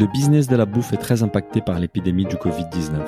[0.00, 3.02] Le business de la bouffe est très impacté par l'épidémie du Covid-19.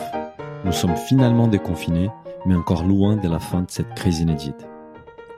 [0.67, 2.11] Nous sommes finalement déconfinés,
[2.45, 4.69] mais encore loin de la fin de cette crise inédite.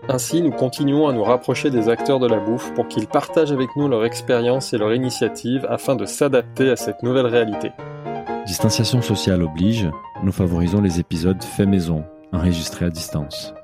[0.09, 3.68] Ainsi, nous continuons à nous rapprocher des acteurs de la bouffe pour qu'ils partagent avec
[3.77, 7.71] nous leur expérience et leur initiative afin de s'adapter à cette nouvelle réalité.
[8.48, 9.89] Distanciation sociale oblige,
[10.25, 12.02] nous favorisons les épisodes faits maison,
[12.32, 13.55] enregistrés à distance.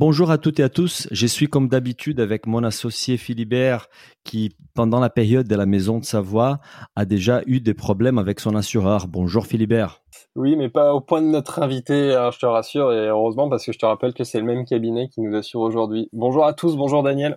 [0.00, 1.08] Bonjour à toutes et à tous.
[1.10, 3.90] Je suis comme d'habitude avec mon associé Philibert
[4.24, 6.60] qui, pendant la période de la Maison de Savoie,
[6.96, 9.08] a déjà eu des problèmes avec son assureur.
[9.08, 10.02] Bonjour Philibert.
[10.36, 13.66] Oui, mais pas au point de notre invité, hein, je te rassure, et heureusement parce
[13.66, 16.08] que je te rappelle que c'est le même cabinet qui nous assure aujourd'hui.
[16.12, 17.36] Bonjour à tous, bonjour Daniel.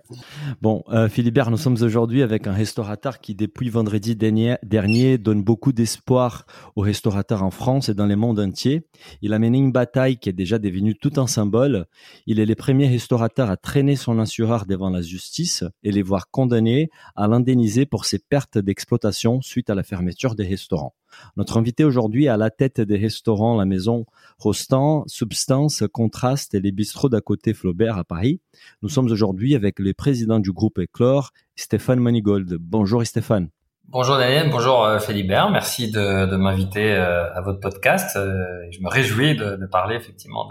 [0.62, 5.42] Bon, euh, Philibert, nous sommes aujourd'hui avec un restaurateur qui, depuis vendredi dernier, dernier donne
[5.42, 6.46] beaucoup d'espoir
[6.76, 8.86] aux restaurateurs en France et dans le monde entier.
[9.22, 11.86] Il a mené une bataille qui est déjà devenue tout un symbole.
[12.28, 16.30] Il est le premier restaurateur à traîner son assureur devant la justice et les voir
[16.30, 20.94] condamnés à l'indemniser pour ses pertes d'exploitation suite à la fermeture des restaurants.
[21.36, 24.06] Notre invité aujourd'hui à la tête des restaurants La Maison
[24.38, 28.40] Rostand, Substance, Contraste et les bistrots d'à côté Flaubert à Paris.
[28.82, 32.56] Nous sommes aujourd'hui avec le président du groupe Eclore, Stéphane Manigold.
[32.60, 33.48] Bonjour Stéphane.
[33.88, 38.16] Bonjour Daniel, bonjour euh, Philibert, merci de, m'inviter euh, à votre podcast.
[38.16, 40.48] Euh, je me réjouis de, parler effectivement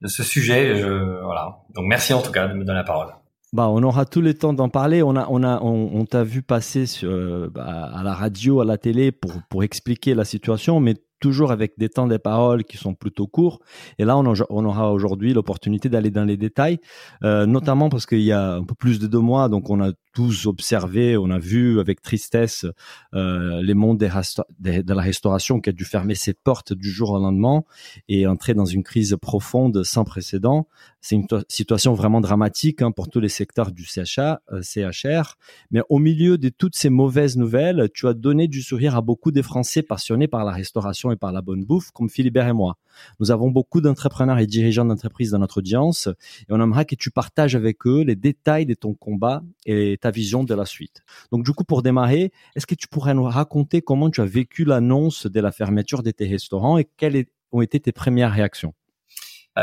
[0.00, 0.80] de, ce sujet.
[1.22, 1.58] voilà.
[1.74, 3.08] Donc merci en tout cas de me donner la parole.
[3.54, 5.02] Bah, on aura tout le temps d'en parler.
[5.02, 8.76] On a, on a, on, t'a vu passer euh, bah, à la radio, à la
[8.76, 12.94] télé pour pour expliquer la situation, mais toujours avec des temps de parole qui sont
[12.94, 13.60] plutôt courts.
[13.98, 16.78] Et là, on, on aura aujourd'hui l'opportunité d'aller dans les détails,
[17.24, 19.92] euh, notamment parce qu'il y a un peu plus de deux mois, donc on a
[20.14, 22.66] tous observé, on a vu avec tristesse
[23.14, 27.10] euh, les mondes des de la restauration qui a dû fermer ses portes du jour
[27.10, 27.62] au lendemain
[28.08, 30.66] et entrer dans une crise profonde sans précédent.
[31.08, 35.38] C'est une situation vraiment dramatique hein, pour tous les secteurs du CHA, euh, CHR.
[35.70, 39.30] Mais au milieu de toutes ces mauvaises nouvelles, tu as donné du sourire à beaucoup
[39.32, 42.76] de Français passionnés par la restauration et par la bonne bouffe, comme Philibert et moi.
[43.20, 46.08] Nous avons beaucoup d'entrepreneurs et dirigeants d'entreprises dans notre audience
[46.42, 50.10] et on aimerait que tu partages avec eux les détails de ton combat et ta
[50.10, 51.00] vision de la suite.
[51.32, 54.66] Donc du coup, pour démarrer, est-ce que tu pourrais nous raconter comment tu as vécu
[54.66, 58.74] l'annonce de la fermeture de tes restaurants et quelles ont été tes premières réactions?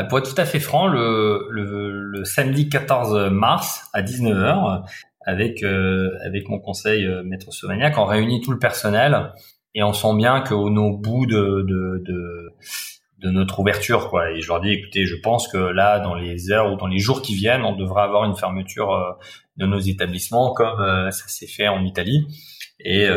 [0.04, 4.84] Pour être tout à fait franc, le, samedi 14 mars à 19h,
[5.26, 9.32] avec euh, avec mon conseil euh, maître Sauvagnac, on réunit tout le personnel
[9.74, 12.54] et on sent bien qu'au bout de, de,
[13.18, 16.52] de notre ouverture quoi et je leur dis écoutez je pense que là dans les
[16.52, 19.12] heures ou dans les jours qui viennent on devra avoir une fermeture euh,
[19.56, 22.26] de nos établissements comme euh, ça s'est fait en Italie.
[22.80, 23.08] Et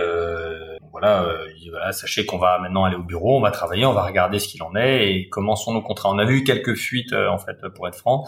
[0.90, 1.26] euh, voilà,
[1.70, 4.48] voilà sachez qu'on va maintenant aller au bureau on va travailler on va regarder ce
[4.48, 7.58] qu'il en est et comment sont nos contrats on a vu quelques fuites en fait
[7.76, 8.26] pour être franc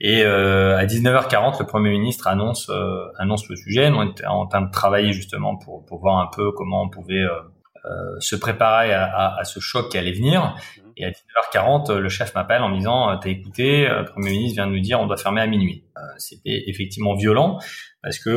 [0.00, 2.70] et à 19h40 le premier ministre annonce
[3.18, 6.30] annonce le sujet nous on était en train de travailler justement pour pour voir un
[6.34, 7.26] peu comment on pouvait
[8.18, 10.54] se préparer à, à, à, ce choc qui allait venir.
[10.98, 14.30] Et à 19h40, le chef m'appelle en me disant, euh, t'as écouté, euh, le Premier
[14.30, 15.84] ministre vient de nous dire on doit fermer à minuit.
[15.96, 17.58] Euh, c'était effectivement violent
[18.02, 18.30] parce que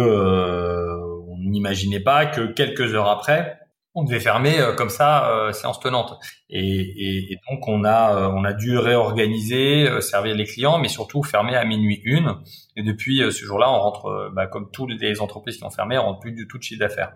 [1.27, 3.59] on n'imaginait pas que quelques heures après,
[3.93, 6.17] on devait fermer comme ça séance tenante.
[6.49, 11.55] Et, et, donc on a on a dû réorganiser, servir les clients, mais surtout fermer
[11.55, 12.35] à minuit une.
[12.77, 16.03] Et depuis ce jour-là, on rentre, bah, comme toutes les entreprises qui ont fermé, on
[16.03, 17.13] rentre plus du tout de chiffre d'affaires.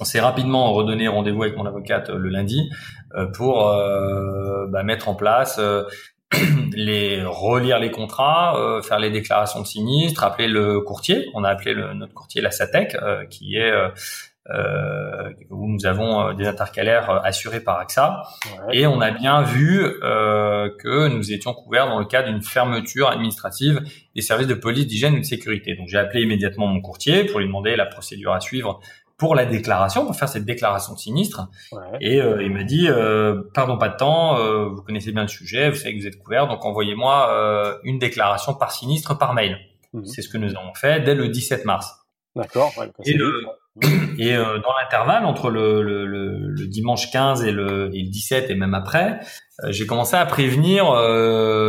[0.00, 2.68] On s'est rapidement redonné rendez-vous avec mon avocate le lundi
[3.14, 5.84] euh, pour euh, bah, mettre en place euh,
[6.72, 11.28] les relire les contrats, faire les déclarations de sinistre, appeler le courtier.
[11.34, 12.96] On a appelé le, notre courtier la SATEC,
[13.30, 13.88] qui est euh,
[15.50, 18.22] où nous avons des intercalaires assurés par AXA.
[18.72, 23.08] Et on a bien vu euh, que nous étions couverts dans le cas d'une fermeture
[23.08, 23.82] administrative
[24.14, 25.74] des services de police, d'hygiène et de sécurité.
[25.76, 28.80] Donc j'ai appelé immédiatement mon courtier pour lui demander la procédure à suivre
[29.16, 31.48] pour la déclaration, pour faire cette déclaration de sinistre.
[32.00, 35.28] Et euh, il m'a dit, euh, pardon pas de temps, euh, vous connaissez bien le
[35.28, 39.34] sujet, vous savez que vous êtes couvert, donc envoyez-moi euh, une déclaration par sinistre par
[39.34, 39.58] mail.
[39.92, 40.04] Mhm.
[40.04, 41.94] C'est ce que nous avons fait dès le 17 mars.
[42.34, 42.72] D'accord.
[43.04, 43.16] et,
[44.18, 48.54] et dans l'intervalle entre le, le, le, dimanche 15 et le, et le 17 et
[48.54, 49.18] même après,
[49.68, 50.84] j'ai commencé à prévenir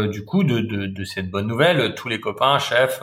[0.07, 3.01] du coup de, de, de, cette bonne nouvelle tous les copains, chefs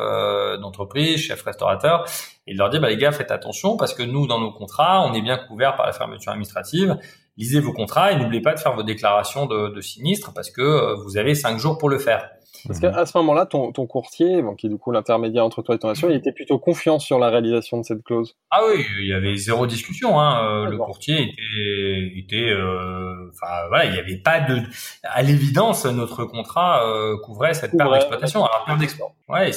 [0.61, 2.05] d'entreprise, chefs restaurateurs,
[2.47, 5.05] et de leur dire bah les gars faites attention parce que nous dans nos contrats
[5.05, 6.97] on est bien couverts par la fermeture administrative
[7.37, 10.95] lisez vos contrats et n'oubliez pas de faire vos déclarations de, de sinistre parce que
[11.03, 12.29] vous avez cinq jours pour le faire.
[12.67, 15.75] Parce qu'à ce moment-là, ton, ton courtier, bon, qui est du coup l'intermédiaire entre toi
[15.75, 18.37] et ton assureur, il était plutôt confiant sur la réalisation de cette clause.
[18.51, 20.21] Ah oui, il y avait zéro discussion.
[20.21, 20.69] Hein.
[20.69, 24.61] Le courtier était, était, euh, enfin voilà, il n'y avait pas de,
[25.03, 28.45] à l'évidence, notre contrat euh, couvrait cette perte d'exploitation.
[28.45, 29.51] Alors perte d'exploitation, ouais,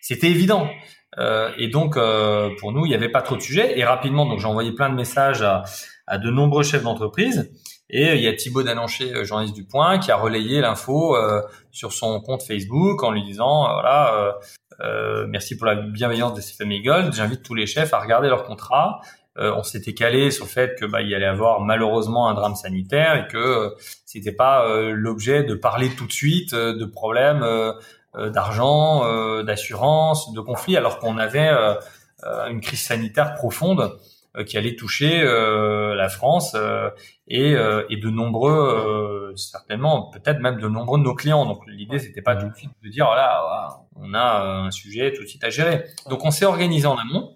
[0.00, 0.68] c'était évident.
[1.18, 3.78] Euh, et donc euh, pour nous, il n'y avait pas trop de sujets.
[3.78, 5.64] Et rapidement, donc j'ai envoyé plein de messages à,
[6.06, 7.52] à de nombreux chefs d'entreprise.
[7.88, 11.16] Et euh, il y a Thibaut Dananché, euh, journaliste du Point, qui a relayé l'info
[11.16, 14.36] euh, sur son compte Facebook en lui disant voilà,
[14.80, 17.12] euh, merci pour la bienveillance de ces Gold.
[17.12, 19.00] J'invite tous les chefs à regarder leur contrat.
[19.36, 22.56] on s'était calé sur le fait que bah, il y allait avoir malheureusement un drame
[22.56, 23.74] sanitaire et que
[24.04, 27.44] c'était pas l'objet de parler tout de suite de problèmes
[28.14, 31.50] d'argent, d'assurance, de conflits, alors qu'on avait
[32.48, 33.92] une crise sanitaire profonde
[34.44, 36.54] qui allait toucher la France
[37.28, 41.44] et, euh, et de nombreux, euh, certainement, peut-être même de nombreux de nos clients.
[41.46, 45.22] Donc l'idée, c'était pas tout de suite de dire, voilà, on a un sujet tout
[45.22, 45.84] de suite à gérer.
[46.08, 47.34] Donc on s'est organisé en amont,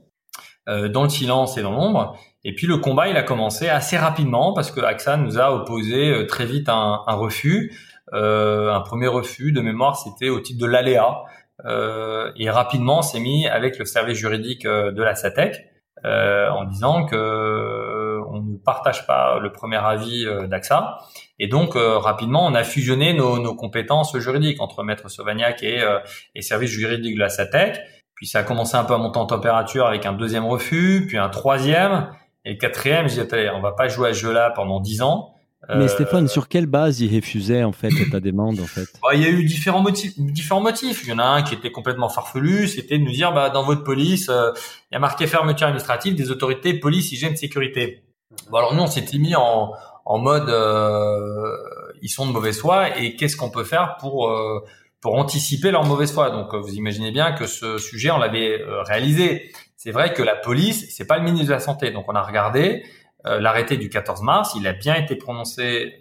[0.68, 2.16] euh, dans le silence et dans l'ombre.
[2.44, 6.26] Et puis le combat, il a commencé assez rapidement parce que AXA nous a opposé
[6.26, 7.76] très vite un, un refus.
[8.12, 11.24] un premier refus de mémoire, c'était au titre de l'aléa.
[11.66, 15.69] et rapidement, on s'est mis avec le service juridique de la SATEC
[16.04, 18.00] en disant que
[18.30, 20.98] on ne partage pas le premier avis euh, d'AXA.
[21.38, 25.98] Et donc, euh, rapidement, on a fusionné nos, compétences juridiques entre Maître Sauvagnac et, euh,
[26.34, 27.80] et service juridique de la SATEC.
[28.14, 31.18] Puis ça a commencé un peu à monter en température avec un deuxième refus, puis
[31.18, 32.10] un troisième.
[32.44, 35.34] Et le quatrième, je dit, on va pas jouer à ce jeu-là pendant dix ans.
[35.68, 38.88] Mais Stéphane, sur quelle base il refusait en fait ta demande en fait?
[39.02, 40.18] Bah, Il y a eu différents motifs.
[40.18, 41.02] Différents motifs.
[41.04, 43.62] Il y en a un qui était complètement farfelu, c'était de nous dire bah, dans
[43.62, 48.02] votre police, il y a marqué fermeture administrative des autorités police, hygiène, sécurité.
[48.50, 49.72] Bon, alors nous, on s'était mis en,
[50.04, 51.56] en mode euh,
[52.02, 54.64] ils sont de mauvaise foi et qu'est-ce qu'on peut faire pour euh,
[55.00, 56.30] pour anticiper leur mauvaise foi?
[56.30, 59.52] Donc vous imaginez bien que ce sujet on l'avait euh, réalisé.
[59.76, 61.90] C'est vrai que la police, c'est pas le ministre de la santé.
[61.90, 62.82] Donc on a regardé
[63.24, 66.00] l'arrêté du 14 mars, il a bien été prononcé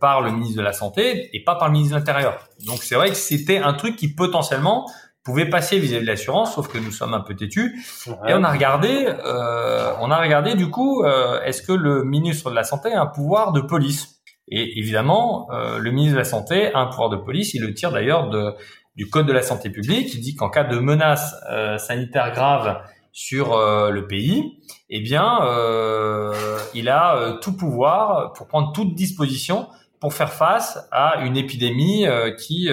[0.00, 2.38] par le ministre de la santé et pas par le ministre de l'Intérieur.
[2.66, 4.86] Donc c'est vrai que c'était un truc qui potentiellement
[5.24, 7.82] pouvait passer vis-à-vis de l'assurance, sauf que nous sommes un peu têtus.
[8.28, 12.50] Et on a regardé, euh, on a regardé du coup, euh, est-ce que le ministre
[12.50, 14.14] de la Santé a un pouvoir de police?
[14.48, 17.54] Et évidemment, euh, le ministre de la Santé a un pouvoir de police.
[17.54, 18.28] Il le tire d'ailleurs
[18.96, 20.12] du Code de la santé publique.
[20.14, 22.82] Il dit qu'en cas de menace euh, sanitaire grave
[23.14, 24.58] sur euh, le pays,
[24.90, 25.38] eh bien,
[26.74, 29.68] il a tout pouvoir pour prendre toute disposition
[30.00, 32.04] pour faire face à une épidémie
[32.38, 32.68] qui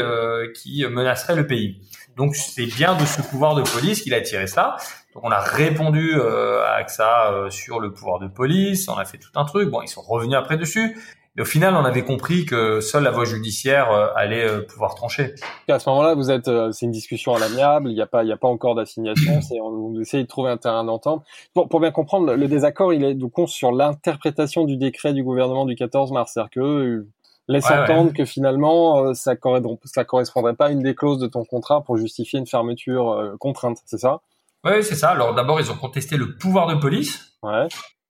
[0.54, 1.82] qui menacerait le pays.
[2.18, 4.76] Donc c'est bien de ce pouvoir de police qu'il a tiré ça.
[5.14, 9.06] Donc on a répondu euh, à AXA euh, sur le pouvoir de police, on a
[9.06, 9.70] fait tout un truc.
[9.70, 10.98] Bon, ils sont revenus après dessus.
[11.36, 15.34] Mais au final, on avait compris que seule la voie judiciaire euh, allait pouvoir trancher.
[15.70, 17.90] À ce moment-là, vous êtes, c'est une discussion à l'amiable.
[17.90, 19.42] Il n'y a pas, il y a pas encore d'assignation.
[19.48, 21.24] C'est, on, essaye de trouver un terrain d'entente.
[21.54, 25.66] Pour, pour bien comprendre, le désaccord, il est coup sur l'interprétation du décret du gouvernement
[25.66, 26.32] du 14 mars.
[26.34, 27.06] C'est-à-dire que
[27.48, 31.28] laisse entendre que finalement euh, ça correspondrait, ça correspondrait pas à une des clauses de
[31.28, 34.22] ton contrat pour justifier une fermeture euh, contrainte, c'est ça?
[34.64, 35.10] Oui, c'est ça.
[35.10, 37.38] Alors d'abord ils ont contesté le pouvoir de police.
[37.44, 37.68] Ouais.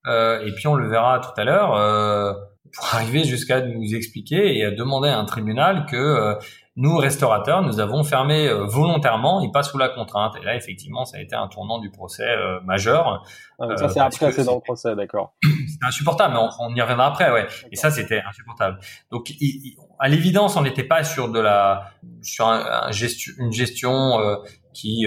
[0.08, 2.34] Euh, et puis on le verra tout à l'heure euh,
[2.74, 6.38] pour arriver jusqu'à nous expliquer et à demander à un tribunal que
[6.78, 10.36] nous, restaurateurs, nous avons fermé euh, volontairement et pas sous la contrainte.
[10.42, 13.26] Et là, effectivement, ça a été un tournant du procès euh, majeur.
[13.60, 15.36] Ah, ça, c'est euh, après, c'est dans le procès, d'accord.
[15.44, 17.46] C'était insupportable, mais on, y reviendra après, ouais.
[17.74, 18.80] Et ça, c'était insupportable.
[19.12, 19.34] Donc,
[20.00, 21.92] à l'évidence, on n'était pas sur de la,
[22.22, 22.90] sur un,
[23.38, 24.18] une gestion
[24.74, 25.06] qui,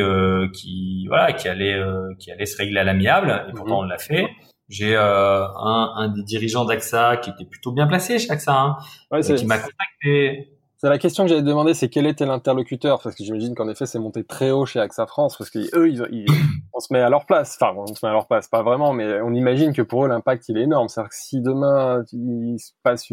[0.52, 1.80] qui, voilà, qui allait,
[2.18, 3.46] qui allait se régler à l'amiable.
[3.48, 3.86] Et pourtant, mhm.
[3.86, 4.28] on l'a fait.
[4.68, 8.76] J'ai un, un, des dirigeants d'AXA qui était plutôt bien placé chez AXA, hein,
[9.10, 10.54] ouais, qui m'a contacté
[10.84, 13.00] c'est la question que j'allais demander, c'est quel était l'interlocuteur?
[13.02, 16.26] Parce que j'imagine qu'en effet, c'est monté très haut chez AXA France, parce qu'eux, ils,
[16.74, 17.56] on se met à leur place.
[17.58, 20.08] Enfin, on se met à leur place, pas vraiment, mais on imagine que pour eux,
[20.08, 20.88] l'impact, il est énorme.
[20.88, 23.08] C'est-à-dire que si demain, il se passe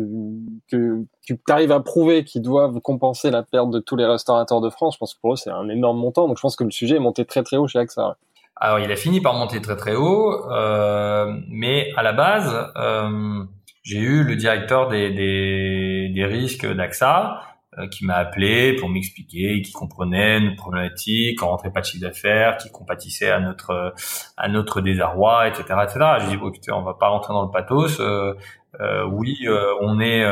[0.70, 4.70] que tu arrives à prouver qu'ils doivent compenser la perte de tous les restaurateurs de
[4.70, 6.28] France, je pense que pour eux, c'est un énorme montant.
[6.28, 8.18] Donc, je pense que le sujet est monté très très haut chez AXA.
[8.56, 13.44] Alors, il a fini par monter très très haut, euh, mais à la base, euh,
[13.84, 17.42] j'ai eu le directeur des, des, des risques d'AXA
[17.80, 22.06] euh, qui m'a appelé pour m'expliquer, qui comprenait nos problématiques, qu'on rentrait pas de chiffre
[22.06, 23.94] d'affaires, qui compatissait à notre
[24.36, 26.00] à notre désarroi, etc., etc.
[26.20, 28.02] J'ai dit bon, on va pas rentrer dans le pathos.
[28.02, 28.34] Euh,
[28.82, 30.26] euh, oui, euh, on est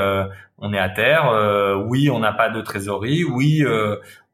[0.58, 1.32] on est à terre.
[1.88, 3.24] oui, on n'a pas de trésorerie.
[3.24, 3.64] Oui,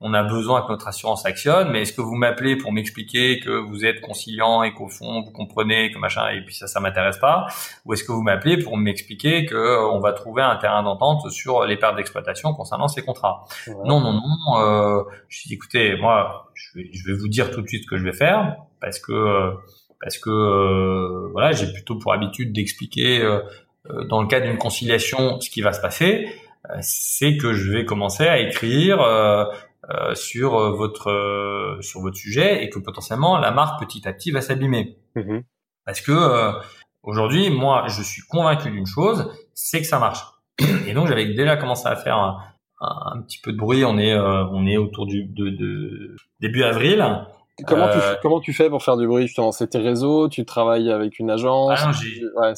[0.08, 3.50] on a besoin que notre assurance actionne, mais est-ce que vous m'appelez pour m'expliquer que
[3.50, 7.18] vous êtes conciliant et qu'au fond vous comprenez que machin et puis ça ça m'intéresse
[7.18, 7.48] pas,
[7.86, 11.28] ou est-ce que vous m'appelez pour m'expliquer que euh, on va trouver un terrain d'entente
[11.32, 13.46] sur les pertes d'exploitation concernant ces contrats?
[13.68, 17.64] Non non non, euh, je dis écoutez moi je vais, je vais, vous dire tout
[17.64, 19.52] de suite ce que je vais faire parce que euh,
[20.00, 23.28] parce que euh, voilà j'ai plutôt pour habitude d'expliquer
[24.08, 26.28] dans le cadre d'une conciliation ce qui va se passer
[26.82, 29.00] c'est que je vais commencer à écrire
[29.90, 34.08] euh, euh, sur euh, votre euh, sur votre sujet et que potentiellement la marque petit
[34.08, 34.98] à petit va s'abîmer.
[35.16, 35.44] Mm-hmm.
[35.86, 36.54] Parce que
[37.04, 40.24] aujourd'hui, moi, je suis convaincu d'une chose, c'est que ça marche.
[40.88, 42.40] Et donc j'avais déjà commencé à faire un,
[42.82, 43.86] un, petit peu de bruit.
[43.86, 47.06] On est on est autour du de, de début avril.
[47.68, 49.52] Comment, tu, comment tu fais pour faire du bruit justement?
[49.52, 51.80] C'est tes réseaux Tu travailles avec une agence?
[51.80, 51.92] Ah
[52.42, 52.54] ouais,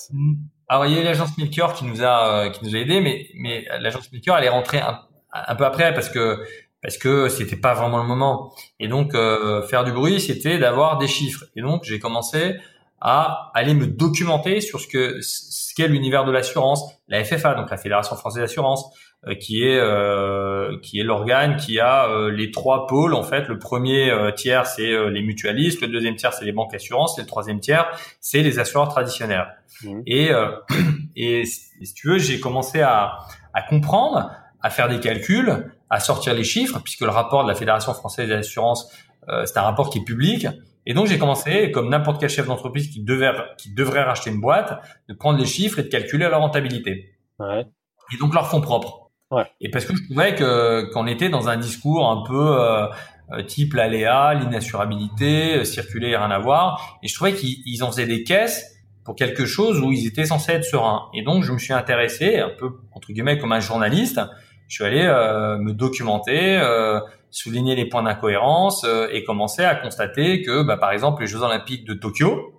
[0.70, 3.66] alors il y a l'agence Milker qui nous a qui nous a aidé, mais mais
[3.80, 5.02] l'agence Milker elle est rentrée un,
[5.34, 6.40] un peu après parce que
[6.88, 8.54] parce que c'était pas vraiment le moment.
[8.80, 11.44] Et donc euh, faire du bruit, c'était d'avoir des chiffres.
[11.58, 12.56] Et donc j'ai commencé
[13.02, 17.70] à aller me documenter sur ce que ce qu'est l'univers de l'assurance, la FFA, donc
[17.72, 18.86] la Fédération française d'assurance,
[19.28, 23.50] euh, qui est euh, qui est l'organe qui a les trois pôles en fait.
[23.50, 27.28] Le premier tiers c'est les mutualistes, le deuxième tiers c'est les banques assurances, et le
[27.28, 27.86] troisième tiers
[28.22, 29.48] c'est les assureurs traditionnels.
[29.84, 30.02] Mmh.
[30.06, 30.30] Et
[31.18, 33.18] et si tu veux, j'ai commencé à
[33.54, 37.56] à comprendre, à faire des calculs à sortir les chiffres, puisque le rapport de la
[37.56, 38.92] Fédération française d'assurance,
[39.30, 40.48] euh, c'est un rapport qui est public.
[40.86, 44.40] Et donc j'ai commencé, comme n'importe quel chef d'entreprise qui devait qui devrait racheter une
[44.40, 47.14] boîte, de prendre les chiffres et de calculer leur rentabilité.
[47.40, 47.66] Ouais.
[48.14, 49.12] Et donc leur fonds propres.
[49.30, 49.44] Ouais.
[49.60, 52.88] Et parce que je trouvais que qu'on était dans un discours un peu euh,
[53.34, 57.00] euh type l'aléa, l'inassurabilité, euh, circuler rien à voir.
[57.04, 60.54] Et je trouvais qu'ils en faisaient des caisses pour quelque chose où ils étaient censés
[60.54, 61.10] être sereins.
[61.14, 64.22] Et donc je me suis intéressé un peu entre guillemets comme un journaliste
[64.68, 67.00] je suis allé euh, me documenter, euh,
[67.32, 71.42] souligner les points d'incohérence euh, et commencer à constater que, bah, par exemple, les Jeux
[71.42, 72.54] Olympiques de Tokyo,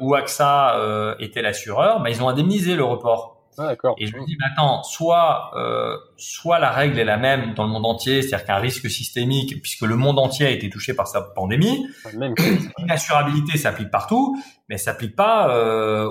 [0.00, 3.36] où AXA était l'assureur, bah, ils ont indemnisé le report.
[3.60, 5.52] Ah, et je me dis, bah, attends, soit,
[6.16, 9.82] soit la règle est la même dans le monde entier, c'est-à-dire qu'un risque systémique, puisque
[9.82, 11.86] le monde entier a été touché par sa pandémie,
[12.78, 15.48] l'inassurabilité s'applique partout, mais s'applique pas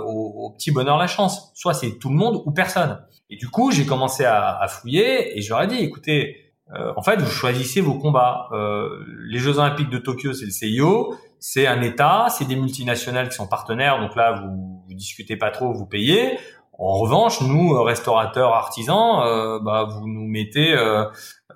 [0.03, 1.51] au, au, petit bonheur la chance.
[1.53, 2.99] Soit c'est tout le monde ou personne.
[3.29, 6.93] Et du coup, j'ai commencé à, à, fouiller et je leur ai dit, écoutez, euh,
[6.95, 8.47] en fait, vous choisissez vos combats.
[8.51, 13.29] Euh, les Jeux Olympiques de Tokyo, c'est le CIO, c'est un État, c'est des multinationales
[13.29, 16.37] qui sont partenaires, donc là, vous, vous discutez pas trop, vous payez.
[16.79, 21.05] En revanche, nous, euh, restaurateurs, artisans, euh, bah, vous nous mettez, euh,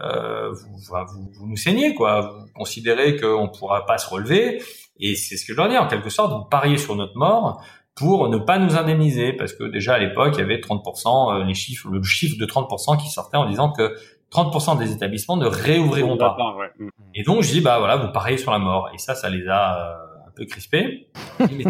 [0.02, 2.22] euh vous, vous, vous, nous saignez, quoi.
[2.22, 4.64] Vous considérez qu'on ne pourra pas se relever,
[5.00, 7.64] et c'est ce que je leur dis, en quelque sorte, vous pariez sur notre mort
[7.96, 11.44] pour ne pas nous indemniser parce que déjà à l'époque il y avait 30% euh,
[11.44, 13.96] les chiffres le chiffre de 30% qui sortait en disant que
[14.32, 16.38] 30% des établissements ne réouvriront pas.
[16.80, 16.88] Mm.
[17.16, 19.46] Et donc je dis bah voilà vous pariez sur la mort et ça ça les
[19.48, 21.10] a euh, un peu crispés.
[21.40, 21.66] mais,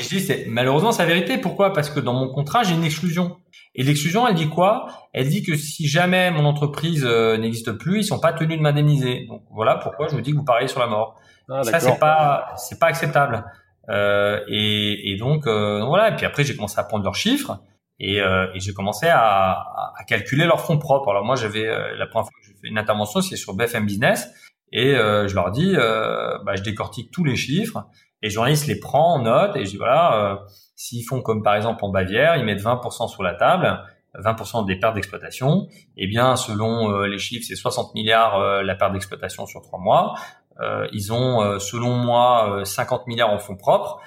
[0.00, 1.72] je dis c'est malheureusement c'est la vérité pourquoi?
[1.72, 3.38] Parce que dans mon contrat j'ai une exclusion
[3.74, 4.86] et l'exclusion elle dit quoi?
[5.14, 8.62] Elle dit que si jamais mon entreprise euh, n'existe plus ils sont pas tenus de
[8.62, 9.26] m'indemniser.
[9.28, 11.18] Donc voilà pourquoi je vous dis que vous pariez sur la mort.
[11.48, 13.44] Ah, ça c'est pas c'est pas acceptable.
[13.88, 16.10] Euh, et, et, donc, euh, voilà.
[16.10, 17.60] Et puis après, j'ai commencé à prendre leurs chiffres
[17.98, 21.10] et, euh, et j'ai commencé à, à, calculer leurs fonds propres.
[21.10, 24.28] Alors moi, j'avais la première fois que j'ai fait une intervention, c'est sur BFM Business,
[24.72, 27.86] et je leur dis, bah, je décortique tous les chiffres,
[28.22, 30.42] et le journaliste les prend en note, et je dis voilà,
[30.74, 33.82] s'ils font comme par exemple en Bavière, ils mettent 20% sur la table.
[34.18, 39.44] 20% des pertes d'exploitation, eh bien, selon les chiffres, c'est 60 milliards la perte d'exploitation
[39.44, 40.14] sur trois mois.
[40.60, 44.00] Euh, ils ont, euh, selon moi, 50 euh, milliards en fonds propres.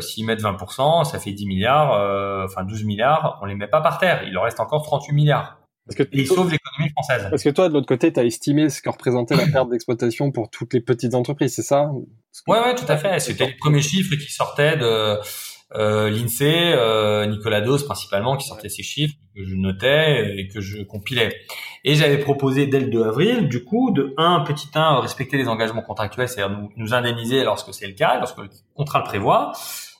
[0.00, 1.92] S'ils mettent 20%, ça fait 10 milliards,
[2.44, 3.38] enfin 12 milliards.
[3.40, 4.22] On les met pas par terre.
[4.26, 5.62] Il leur reste encore 38 milliards.
[5.86, 7.26] Parce que et ils sauvent l'économie française.
[7.30, 10.30] Parce que toi, de l'autre côté, tu as estimé ce que représentait la perte d'exploitation
[10.30, 11.90] pour toutes les petites entreprises, c'est ça?
[12.46, 13.18] Ouais, ouais, tout à fait.
[13.18, 15.18] C'était les premiers chiffres qui sortaient de
[15.74, 20.60] euh, l'INSEE, euh, Nicolas Dos principalement, qui sortait ces chiffres, que je notais et que
[20.60, 21.34] je compilais.
[21.84, 25.48] Et j'avais proposé dès le 2 avril, du coup, de un petit 1, respecter les
[25.48, 29.52] engagements contractuels, c'est-à-dire nous, nous indemniser lorsque c'est le cas, lorsque le contrat le prévoit,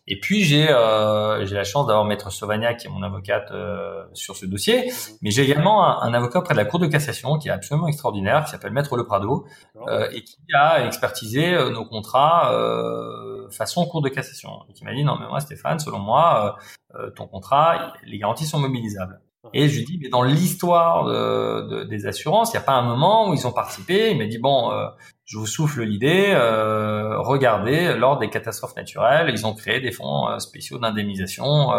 [0.09, 4.05] et puis j'ai euh, j'ai la chance d'avoir maître Sauvagnac qui est mon avocate euh,
[4.15, 4.91] sur ce dossier,
[5.23, 8.45] mais j'ai également un, avocat auprès de la Cour de cassation qui est absolument extraordinaire,
[8.45, 9.47] qui s'appelle maître Le Prado
[9.89, 14.51] euh, et qui a expertisé euh, nos contrats euh, façon Cour de cassation.
[14.69, 16.57] Et qui m'a dit non mais moi Stéphane, selon moi,
[17.17, 19.21] ton contrat, les garanties sont mobilisables.
[19.54, 22.75] Et je lui dis, mais dans l'histoire de, de, des assurances, il n'y a pas
[22.75, 24.11] un moment où ils ont participé.
[24.11, 24.87] Il m'a dit, bon, euh,
[25.25, 30.28] je vous souffle l'idée, euh, regardez, lors des catastrophes naturelles, ils ont créé des fonds
[30.28, 31.70] euh, spéciaux d'indemnisation,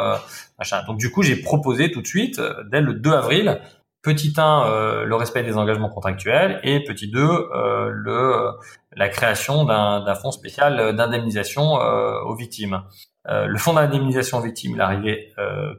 [0.60, 0.84] machin.
[0.88, 3.62] Donc du coup, j'ai proposé tout de suite, dès le 2 avril,
[4.02, 8.50] Petit 1, le respect des engagements contractuels et petit 2, le
[8.98, 12.84] la création d'un fonds spécial d'indemnisation aux victimes.
[13.26, 15.34] Le fonds d'indemnisation aux victimes, il est arrivé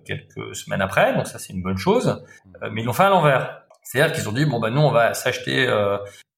[0.04, 2.24] quelques semaines après, donc ça c'est une bonne chose,
[2.70, 3.62] mais ils l'ont fait à l'envers.
[3.82, 5.68] C'est-à-dire qu'ils ont dit bon ben nous on va s'acheter,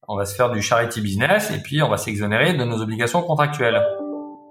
[0.07, 3.21] on va se faire du charity business et puis on va s'exonérer de nos obligations
[3.21, 3.81] contractuelles.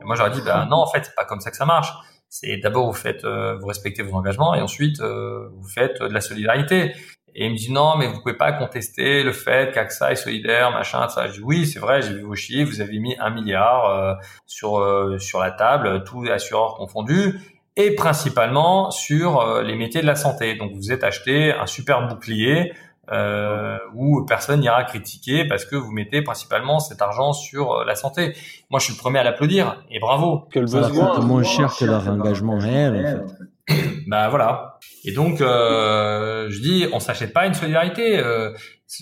[0.00, 1.92] Et moi j'aurais dit bah non en fait c'est pas comme ça que ça marche
[2.28, 6.12] c'est d'abord vous faites, euh, vous respectez vos engagements et ensuite euh, vous faites de
[6.12, 6.94] la solidarité.
[7.38, 10.70] Et il me dit non, mais vous pouvez pas contester le fait qu'AXA est solidaire,
[10.70, 11.26] machin, ça.
[11.26, 14.14] Je dis oui, c'est vrai, j'ai vu vos chiffres, vous avez mis un milliard euh,
[14.46, 14.82] sur
[15.20, 17.38] sur la table, tous assureurs confondus,
[17.76, 20.54] et principalement sur les métiers de la santé.
[20.54, 22.72] Donc vous êtes acheté un super bouclier
[23.12, 27.94] euh, où personne n'ira critiquer parce que vous mettez principalement cet argent sur euh, la
[27.94, 28.34] santé.
[28.68, 30.48] Moi, je suis le premier à l'applaudir et bravo.
[30.50, 33.34] Que le besoin moins cher que leur engagement réel, en fait.
[34.06, 34.78] bah voilà.
[35.04, 38.18] Et donc, euh, je dis, on s'achète pas une solidarité.
[38.18, 38.52] Euh,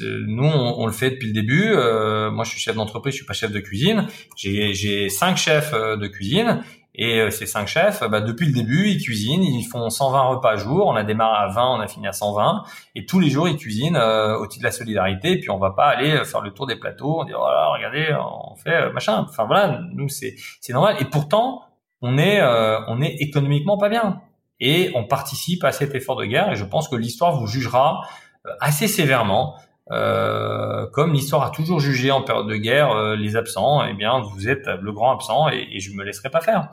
[0.00, 1.68] nous, on, le fait depuis le début.
[1.68, 4.06] Euh, moi, je suis chef d'entreprise, je suis pas chef de cuisine.
[4.36, 6.62] J'ai cinq chefs euh, de cuisine
[6.94, 10.52] et euh, ces cinq chefs, bah, depuis le début, ils cuisinent, ils font 120 repas
[10.52, 10.86] à jour.
[10.86, 12.64] On a démarré à 20, on a fini à 120.
[12.94, 15.32] Et tous les jours, ils cuisinent euh, au titre de la solidarité.
[15.32, 17.20] Et puis, on va pas aller faire le tour des plateaux.
[17.20, 19.26] On dit, voilà, regardez, on fait machin.
[19.28, 20.96] Enfin, voilà, nous, c'est c'est normal.
[21.00, 21.62] Et pourtant,
[22.00, 24.20] on est, on est économiquement pas bien.
[24.60, 26.52] Et on participe à cet effort de guerre.
[26.52, 28.00] Et je pense que l'histoire vous jugera
[28.60, 29.56] assez sévèrement.
[29.90, 34.20] Euh, comme l'histoire a toujours jugé en période de guerre euh, les absents, eh bien
[34.20, 36.70] vous êtes le grand absent et, et je me laisserai pas faire.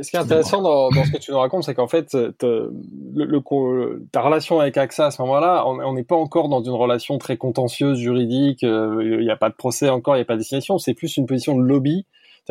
[0.00, 2.70] Ce qui est intéressant dans, ce que tu nous racontes, c'est qu'en fait, le,
[3.14, 7.18] le, ta relation avec AXA à ce moment-là, on n'est pas encore dans une relation
[7.18, 8.62] très contentieuse juridique.
[8.62, 10.78] Euh, il n'y a pas de procès encore, il n'y a pas de destination.
[10.78, 12.06] C'est plus une position de lobby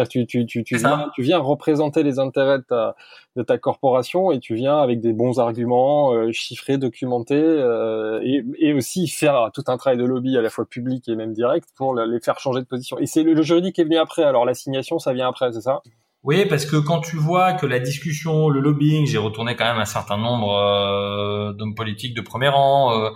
[0.09, 2.95] tu, tu, tu, tu, viens, tu viens représenter les intérêts de ta,
[3.35, 8.43] de ta corporation et tu viens avec des bons arguments euh, chiffrés, documentés euh, et,
[8.59, 11.69] et, aussi faire tout un travail de lobby à la fois public et même direct
[11.75, 12.97] pour les faire changer de position.
[12.99, 14.23] Et c'est le, juridique qui est venu après.
[14.23, 15.81] Alors l'assignation, ça vient après, c'est ça?
[16.23, 19.81] Oui, parce que quand tu vois que la discussion, le lobbying, j'ai retourné quand même
[19.81, 23.09] un certain nombre euh, d'hommes politiques de premier rang, euh,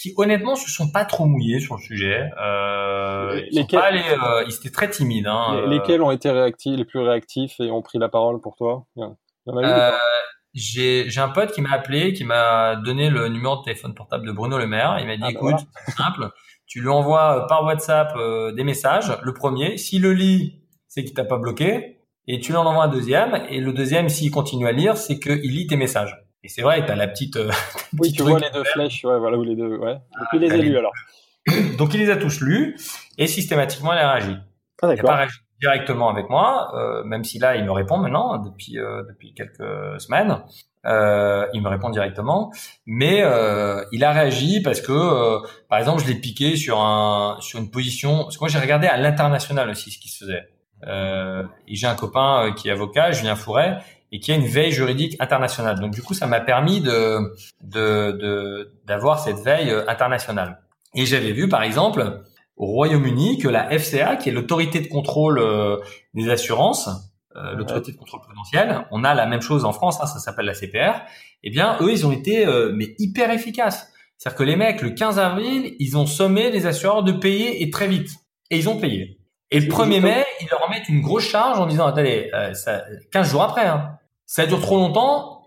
[0.00, 2.30] qui honnêtement se sont pas trop mouillés sur le sujet.
[2.42, 5.26] Euh, ils, pas euh, ils étaient très timides.
[5.26, 5.66] Hein, euh.
[5.66, 8.86] lesquels ont été réactifs, les plus réactifs et ont pris la parole pour toi?
[8.98, 9.90] Euh,
[10.54, 14.32] J'ai un pote qui m'a appelé, qui m'a donné le numéro de téléphone portable de
[14.32, 14.96] Bruno Le Maire.
[15.00, 16.30] Il m'a dit, ah, bah écoute, c'est simple,
[16.66, 18.14] tu lui envoies par WhatsApp
[18.56, 19.12] des messages.
[19.22, 21.98] Le premier, s'il le lit, c'est qu'il t'a pas bloqué.
[22.26, 23.42] Et tu lui en envoies un deuxième.
[23.50, 26.16] Et le deuxième, s'il continue à lire, c'est qu'il lit tes messages.
[26.42, 27.36] Et c'est vrai, tu as la petite.
[27.36, 27.50] Euh,
[27.98, 29.94] oui, tu vois les deux flèches, ouais, voilà, ou les deux, ouais.
[29.94, 30.92] Donc il les a lus alors.
[31.78, 32.76] Donc il les a tous lus
[33.18, 34.36] et systématiquement il a réagi.
[34.82, 37.98] Ah, il n'a pas réagi directement avec moi, euh, même si là il me répond
[37.98, 40.42] maintenant depuis euh, depuis quelques semaines.
[40.86, 42.52] Euh, il me répond directement,
[42.86, 47.36] mais euh, il a réagi parce que, euh, par exemple, je l'ai piqué sur un
[47.40, 48.22] sur une position.
[48.24, 50.48] Parce que moi j'ai regardé à l'international aussi ce qui se faisait.
[51.68, 53.78] et j'ai un copain qui est avocat, Julien Fouret,
[54.12, 55.78] et qui a une veille juridique internationale.
[55.78, 60.62] Donc du coup, ça m'a permis de de d'avoir cette veille euh, internationale.
[60.94, 62.22] Et j'avais vu par exemple
[62.56, 65.78] au Royaume-Uni que la FCA, qui est l'autorité de contrôle euh,
[66.14, 66.90] des assurances,
[67.36, 70.46] euh, l'autorité de contrôle prudentiel, on a la même chose en France, hein, ça s'appelle
[70.46, 71.00] la CPR.
[71.42, 72.44] Eh bien, eux, ils ont été
[72.74, 73.90] mais hyper efficaces.
[74.18, 77.70] C'est-à-dire que les mecs, le 15 avril, ils ont sommé les assureurs de payer et
[77.70, 78.10] très vite.
[78.50, 79.18] Et ils ont payé.
[79.50, 83.30] Et le 1er mai, ils leur remettent une grosse charge en disant, attendez, ça, 15
[83.30, 83.98] jours après, hein,
[84.30, 85.42] ça dure trop longtemps,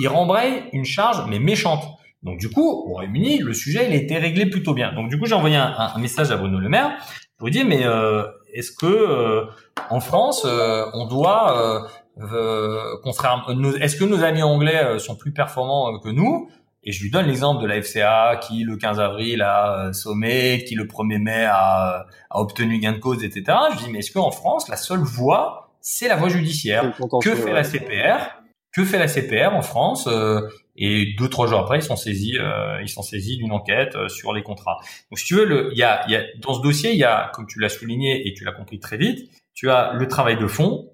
[0.00, 1.84] il rembraye une charge, mais méchante.
[2.22, 4.90] Donc du coup, au Royaume-Uni, le sujet, il a été réglé plutôt bien.
[4.94, 6.92] Donc du coup, j'ai envoyé un, message à Bruno Le Maire
[7.36, 9.44] pour lui dire, mais euh, est-ce que euh,
[9.90, 16.48] en France, euh, on doit, est-ce que nos amis anglais sont plus performants que nous?
[16.84, 20.74] Et je lui donne l'exemple de la FCA qui le 15 avril a sommé, qui
[20.74, 23.58] le 1er mai a, a obtenu gain de cause, etc.
[23.74, 26.94] Je dis mais est-ce qu'en France la seule voie c'est la voie judiciaire.
[27.22, 28.40] Que fait la CPR
[28.72, 30.40] Que fait la CPR en France euh,
[30.76, 34.08] Et deux trois jours après, ils sont saisis, euh, ils sont saisis d'une enquête euh,
[34.08, 34.78] sur les contrats.
[35.10, 37.30] Donc, si tu veux, il y a, y a, dans ce dossier, il y a,
[37.34, 40.46] comme tu l'as souligné et tu l'as compris très vite, tu as le travail de
[40.46, 40.88] fond,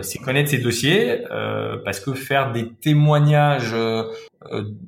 [0.00, 1.24] c'est connaître ces dossiers,
[1.84, 3.74] parce que faire des témoignages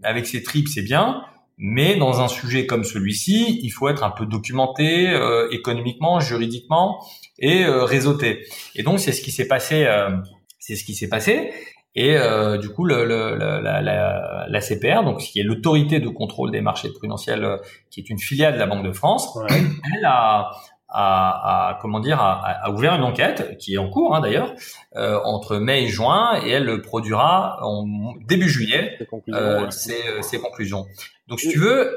[0.02, 1.22] avec ces tripes, c'est bien.
[1.58, 5.10] Mais dans un sujet comme celui-ci, il faut être un peu documenté
[5.50, 7.00] économiquement, juridiquement
[7.38, 8.46] et euh, réseauté.
[8.74, 9.84] Et donc c'est ce qui s'est passé.
[9.84, 10.10] Euh,
[10.58, 11.52] c'est ce qui s'est passé.
[11.94, 16.08] Et euh, du coup, le, le, la, la, la, CPR, donc qui est l'autorité de
[16.08, 17.58] contrôle des marchés prudentiels,
[17.90, 20.50] qui est une filiale de la Banque de France, elle a,
[20.98, 24.54] a, a, comment dire, a, a, ouvert une enquête qui est en cours hein, d'ailleurs
[24.96, 27.84] euh, entre mai et juin, et elle produira en
[28.26, 29.40] début juillet ses conclusions.
[29.40, 30.86] Euh, ses, ses conclusions.
[31.28, 31.96] Donc, si tu veux,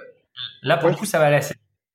[0.62, 1.40] Là, pour le coup, ça va aller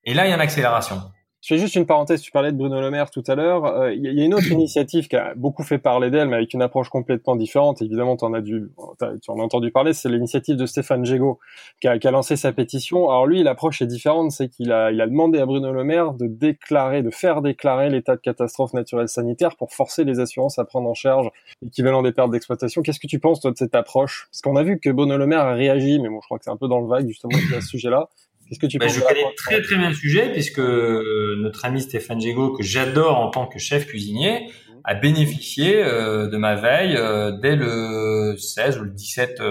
[0.05, 1.03] Et là, il y a une accélération.
[1.45, 2.23] Je fais juste une parenthèse.
[2.23, 3.67] Tu parlais de Bruno Le Maire tout à l'heure.
[3.67, 6.55] Euh, il y, a une autre initiative qui a beaucoup fait parler d'elle, mais avec
[6.55, 7.83] une approche complètement différente.
[7.83, 9.93] Évidemment, en as dû, tu en as entendu parler.
[9.93, 11.39] C'est l'initiative de Stéphane Jego
[11.83, 13.11] qui a, qui a, lancé sa pétition.
[13.11, 14.31] Alors lui, l'approche est différente.
[14.31, 17.91] C'est qu'il a, il a demandé à Bruno Le Maire de déclarer, de faire déclarer
[17.91, 21.29] l'état de catastrophe naturelle sanitaire pour forcer les assurances à prendre en charge
[21.61, 22.81] l'équivalent des pertes d'exploitation.
[22.81, 24.29] Qu'est-ce que tu penses toi de cette approche?
[24.31, 26.45] Parce qu'on a vu que Bruno Le Maire a réagi, mais bon, je crois que
[26.45, 28.09] c'est un peu dans le vague justement à ce sujet-là.
[28.49, 31.81] Qu'est-ce que tu ben, Je connais très très bien le sujet puisque euh, notre ami
[31.81, 34.81] Stéphane Jego, que j'adore en tant que chef cuisinier, mhm.
[34.85, 39.43] a bénéficié euh, de ma veille euh, dès le 16 ou le 17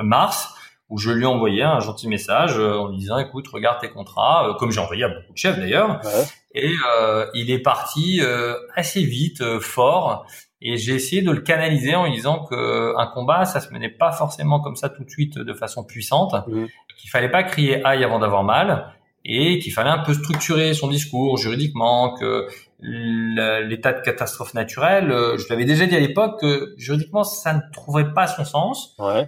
[0.00, 0.54] mars
[0.88, 4.54] où je lui ai envoyé un gentil message en lui disant écoute regarde tes contrats
[4.58, 6.02] comme j'ai envoyé à beaucoup de chefs d'ailleurs
[6.54, 6.70] et
[7.32, 8.20] il est parti
[8.76, 10.26] assez vite fort
[10.64, 13.88] et j'ai essayé de le canaliser en lui disant que un combat ça se menait
[13.88, 16.68] pas forcément comme ça tout de suite de façon puissante mhm
[17.02, 18.92] qu'il fallait pas crier aïe avant d'avoir mal
[19.24, 22.46] et qu'il fallait un peu structurer son discours juridiquement, que
[22.80, 27.60] l'état de catastrophe naturelle, euh, je l'avais déjà dit à l'époque que juridiquement ça ne
[27.72, 29.22] trouverait pas son sens ouais.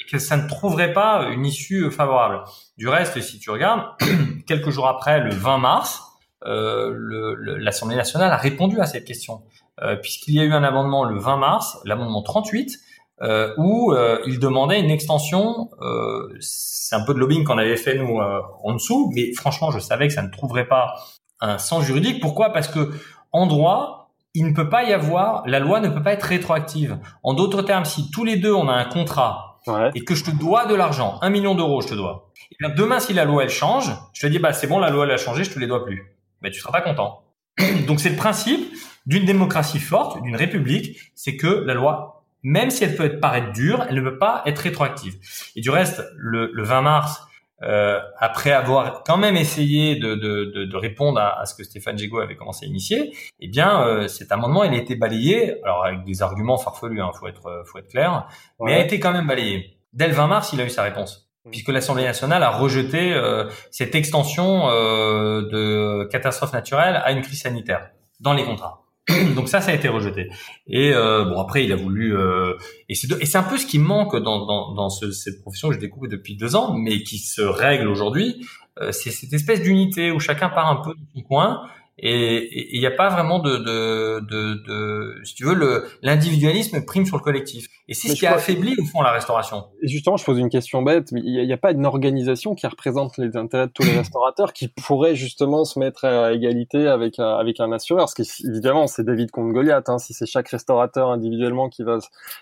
[0.00, 2.44] et que ça ne trouverait pas une issue favorable.
[2.78, 3.84] Du reste, si tu regardes,
[4.46, 6.02] quelques jours après, le 20 mars,
[6.46, 9.63] euh, l'Assemblée nationale a répondu à cette question, euh,
[10.02, 12.78] puisqu'il y a eu un amendement le 20 mars, l'amendement 38,
[13.22, 15.70] euh, où euh, il demandait une extension.
[15.80, 19.70] Euh, c'est un peu de lobbying qu'on avait fait nous euh, en dessous, mais franchement,
[19.70, 20.94] je savais que ça ne trouverait pas
[21.40, 22.20] un sens juridique.
[22.20, 22.52] Pourquoi?
[22.52, 22.92] Parce que
[23.32, 26.98] en droit, il ne peut pas y avoir, la loi ne peut pas être rétroactive.
[27.22, 29.90] En d'autres termes, si tous les deux on a un contrat ouais.
[29.94, 32.32] et que je te dois de l'argent, un million d'euros, je te dois.
[32.50, 34.90] Et bien demain, si la loi elle change, je te dis bah c'est bon, la
[34.90, 36.16] loi elle a changé, je te les dois plus.
[36.42, 37.22] Mais tu seras pas content.
[37.86, 38.72] Donc c'est le principe
[39.06, 42.14] d'une démocratie forte, d'une république, c'est que la loi
[42.44, 45.16] même si elle peut être paraître dure, elle ne peut pas être rétroactive.
[45.56, 47.26] Et du reste, le, le 20 mars,
[47.62, 51.64] euh, après avoir quand même essayé de, de, de, de répondre à, à, ce que
[51.64, 55.62] Stéphane Jego avait commencé à initier, eh bien, euh, cet amendement, il a été balayé,
[55.64, 58.28] alors avec des arguments farfelus, hein, faut être, faut être clair,
[58.60, 59.78] mais a été quand même balayé.
[59.94, 63.48] Dès le 20 mars, il a eu sa réponse, puisque l'Assemblée nationale a rejeté euh,
[63.70, 67.88] cette extension euh, de catastrophe naturelle à une crise sanitaire
[68.20, 68.83] dans les contrats.
[69.36, 70.30] Donc ça, ça a été rejeté.
[70.66, 72.16] Et euh, bon, après, il a voulu.
[72.16, 72.54] Euh,
[72.88, 75.80] et c'est un peu ce qui manque dans dans, dans ce, cette profession que je
[75.80, 78.46] découvre depuis deux ans, mais qui se règle aujourd'hui.
[78.80, 82.86] Euh, c'est cette espèce d'unité où chacun part un peu de coin et il n'y
[82.86, 87.68] a pas vraiment de, de, de, de, si tu veux, l'individualisme prime sur le collectif.
[87.88, 89.66] Et c'est ce qui a affaibli au fond la restauration.
[89.80, 92.66] Et justement, je pose une question bête, mais il n'y a, pas une organisation qui
[92.66, 97.18] représente les intérêts de tous les restaurateurs qui pourrait justement se mettre à égalité avec
[97.20, 98.06] un, avec un assureur?
[98.06, 99.88] Parce qu'évidemment, c'est David contre Goliath.
[99.88, 99.98] Hein.
[99.98, 101.98] Si c'est chaque restaurateur individuellement qui va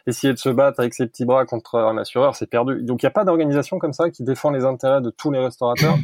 [0.07, 2.83] essayer de se battre avec ses petits bras contre un assureur, c'est perdu.
[2.83, 5.41] Donc il n'y a pas d'organisation comme ça qui défend les intérêts de tous les
[5.41, 5.97] restaurateurs?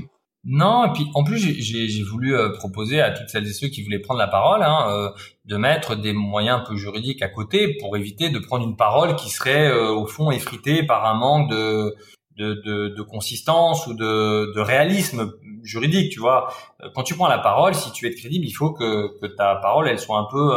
[0.50, 3.82] Non, et puis en plus j'ai voulu euh, proposer à toutes celles et ceux qui
[3.82, 5.10] voulaient prendre la parole hein, euh,
[5.44, 9.14] de mettre des moyens un peu juridiques à côté pour éviter de prendre une parole
[9.16, 11.94] qui serait euh, au fond effritée par un manque de
[12.38, 15.32] de, de, de consistance ou de, de, réalisme
[15.64, 16.12] juridique.
[16.12, 16.54] Tu vois,
[16.94, 19.88] quand tu prends la parole, si tu es crédible, il faut que, que ta parole
[19.88, 20.52] elle soit un peu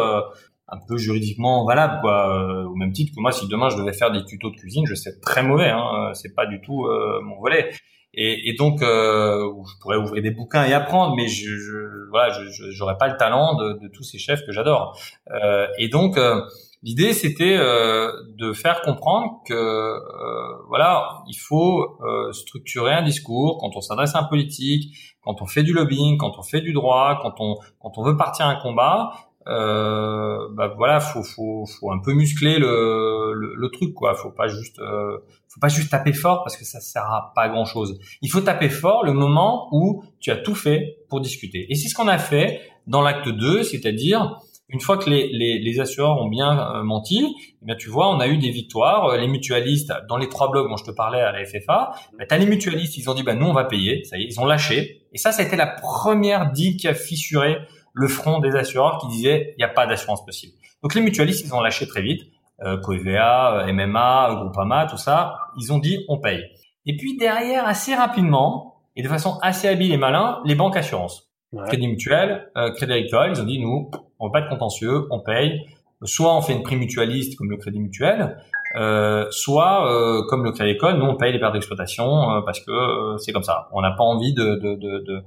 [0.70, 4.12] un peu juridiquement valable quoi au même titre que moi si demain je devais faire
[4.12, 6.88] des tutos de cuisine je sais très mauvais hein, c'est pas du tout
[7.24, 7.72] mon volet
[8.14, 12.34] et, et donc, euh, je pourrais ouvrir des bouquins et apprendre, mais je, je voilà,
[12.34, 15.00] je j'aurais pas le talent de, de, tous ces chefs que j'adore.
[15.32, 16.42] Euh, et donc, euh,
[16.84, 22.00] l'idée c'était de faire comprendre que voilà, il faut
[22.34, 26.38] structurer un discours quand on s'adresse à un politique, quand on fait du lobbying, quand
[26.38, 29.12] on fait du droit, quand on quand on veut partir à un combat.
[29.48, 34.14] Euh, bah voilà, faut, faut, faut un peu muscler le, le, truc, quoi.
[34.16, 37.50] Faut pas juste, euh, faut pas juste taper fort parce que ça sert à pas
[37.50, 38.00] grand chose.
[38.22, 41.66] Il faut taper fort le moment où tu as tout fait pour discuter.
[41.70, 44.38] Et c'est ce qu'on a fait dans l'acte 2, c'est-à-dire
[44.72, 48.10] une fois que les, les, les assureurs ont bien euh, menti, eh bien tu vois,
[48.10, 49.06] on a eu des victoires.
[49.08, 52.26] Euh, les mutualistes, dans les trois blocs dont je te parlais à la FFA, bah,
[52.28, 54.04] tu as les mutualistes, ils ont dit, bah, nous, on va payer.
[54.06, 55.02] Ça y est, ils ont lâché.
[55.12, 57.58] Et ça, ça a été la première digue qui a fissuré
[57.94, 60.54] le front des assureurs qui disaient, il n'y a pas d'assurance possible.
[60.84, 62.24] Donc les mutualistes, ils ont lâché très vite
[62.64, 66.44] euh, Coeva, euh, MMA, Groupama, tout ça, ils ont dit on paye.
[66.86, 71.28] Et puis derrière, assez rapidement, et de façon assez habile et malin, les banques assurances.
[71.68, 75.20] Crédit mutuel, euh, crédit agricole, ils ont dit nous, on veut pas de contentieux, on
[75.20, 75.66] paye.
[76.04, 78.38] Soit on fait une prime mutualiste comme le crédit mutuel,
[78.76, 82.60] euh, soit euh, comme le crédit agricole, nous on paye les pertes d'exploitation euh, parce
[82.60, 83.68] que c'est comme ça.
[83.74, 85.24] On n'a pas envie de, de, de, de,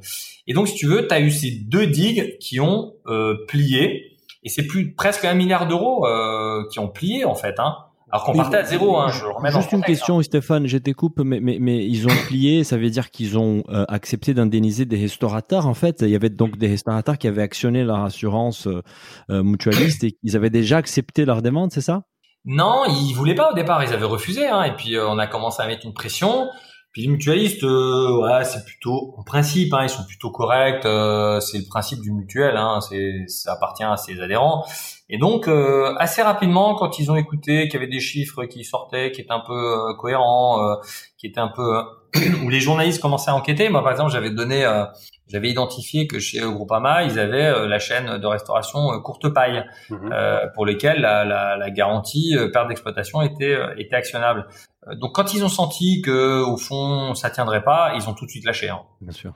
[0.46, 2.94] Et donc si tu veux, tu as eu ces deux digues qui ont
[3.48, 7.58] plié et c'est plus presque un milliard d'euros euh, qui ont plié en fait.
[7.58, 7.76] Hein.
[8.10, 10.22] Alors qu'on partait à zéro, hein, je remets Juste une question, hein.
[10.22, 13.84] Stéphane, je t'écoupe, mais, mais, mais ils ont plié, ça veut dire qu'ils ont euh,
[13.88, 15.66] accepté d'indemniser des restaurateurs.
[15.66, 18.82] En fait, il y avait donc des restaurateurs qui avaient actionné leur assurance euh,
[19.30, 22.02] euh, mutualiste et qu'ils avaient déjà accepté leur demande, c'est ça?
[22.44, 24.46] Non, ils voulaient pas au départ, ils avaient refusé.
[24.46, 26.48] Hein, et puis on a commencé à mettre une pression.
[26.92, 30.82] Puis les mutualistes, ouais, c'est plutôt en principe, hein, ils sont plutôt corrects.
[30.82, 34.64] c'est le principe du mutuel, hein, c'est ça appartient à ses adhérents.
[35.10, 38.64] Et donc, euh, assez rapidement, quand ils ont écouté qu'il y avait des chiffres qui
[38.64, 40.76] sortaient, qui étaient un peu euh, cohérents, euh,
[41.18, 41.82] qui étaient un peu
[42.42, 43.68] où les journalistes commençaient à enquêter.
[43.68, 44.64] Moi, par exemple, j'avais donné,
[45.28, 50.10] j'avais identifié que chez Groupama, ils avaient la chaîne de restauration Courte Paille, mhm.
[50.54, 54.46] pour lesquelles la, la, la garantie perte d'exploitation était était actionnable.
[55.00, 58.30] Donc, quand ils ont senti que au fond ça tiendrait pas, ils ont tout de
[58.30, 58.68] suite lâché.
[58.68, 58.82] Hein.
[59.00, 59.34] Bien sûr.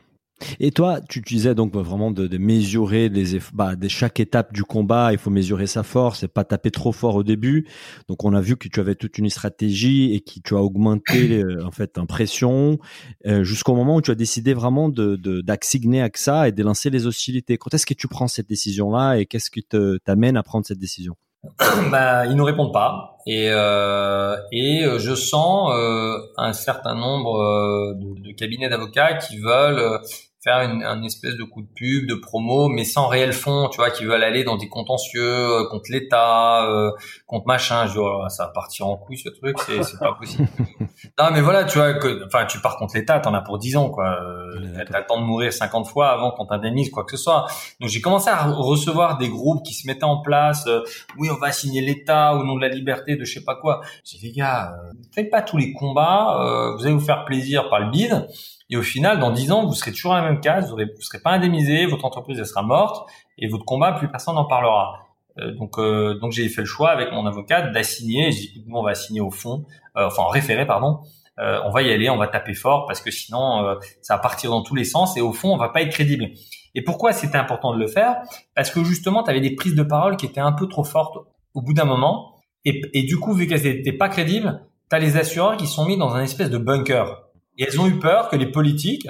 [0.61, 4.64] Et toi, tu disais donc vraiment de, de mesurer les bah, de chaque étape du
[4.64, 7.66] combat, il faut mesurer sa force et pas taper trop fort au début.
[8.09, 11.42] Donc on a vu que tu avais toute une stratégie et que tu as augmenté
[11.42, 12.79] euh, en fait en pression
[13.27, 17.07] euh, jusqu'au moment où tu as décidé vraiment de d'assigner AXA et de lancer les
[17.07, 17.59] hostilités.
[17.59, 20.66] Quand est-ce que tu prends cette décision là et qu'est-ce qui te t'amène à prendre
[20.66, 21.16] cette décision?
[21.90, 27.94] Bah, ils nous répondent pas et euh, et euh, je sens euh, un certain nombre
[27.94, 30.01] de, de cabinets d'avocats qui veulent
[30.48, 33.76] faire une, un espèce de coup de pub, de promo, mais sans réel fond, tu
[33.76, 36.90] vois, qui veulent aller dans des contentieux euh, contre l'État, euh,
[37.26, 37.87] contre machin.
[37.87, 40.48] Je dis, oh, ça va partir en couille ce truc, c'est, pas possible.
[41.18, 43.76] non, mais voilà, tu vois, que, enfin, tu pars contre l'État, t'en as pour 10
[43.76, 44.18] ans, quoi.
[44.22, 47.46] Euh, t'as le temps de mourir 50 fois avant qu'on t'indemnise quoi que ce soit.
[47.80, 50.66] Donc j'ai commencé à recevoir des groupes qui se mettaient en place.
[50.66, 50.80] Euh,
[51.18, 53.82] oui, on va signer l'État au nom de la liberté, de je sais pas quoi.
[54.04, 54.74] J'ai dit, les gars,
[55.14, 56.74] faites pas tous les combats.
[56.76, 58.26] vous allez vous faire plaisir par le bide.
[58.70, 60.87] Et au final, dans 10 ans, vous serez toujours à la même case, vous ne
[61.00, 65.09] serez pas indemnisé, votre entreprise elle sera morte et votre combat, plus personne n'en parlera.
[65.38, 68.33] Euh, donc, euh, donc j'ai fait le choix avec mon avocat d'assigner.
[68.33, 69.64] J'ai dit, nous, on va assigner au fond,
[69.96, 71.00] euh, enfin en référé, pardon.
[71.38, 74.62] on va y aller, on va taper fort parce que sinon, ça va partir dans
[74.62, 76.26] tous les sens et au fond, on va pas être crédible.
[76.74, 78.16] Et pourquoi c'était important de le faire?
[78.54, 81.16] Parce que justement, tu avais des prises de parole qui étaient un peu trop fortes
[81.54, 82.35] au bout d'un moment.
[82.64, 85.87] Et, et du coup, vu qu'elles n'étaient pas crédibles, tu as les assureurs qui sont
[85.87, 87.28] mis dans un espèce de bunker.
[87.59, 89.09] Et elles ont eu peur que les politiques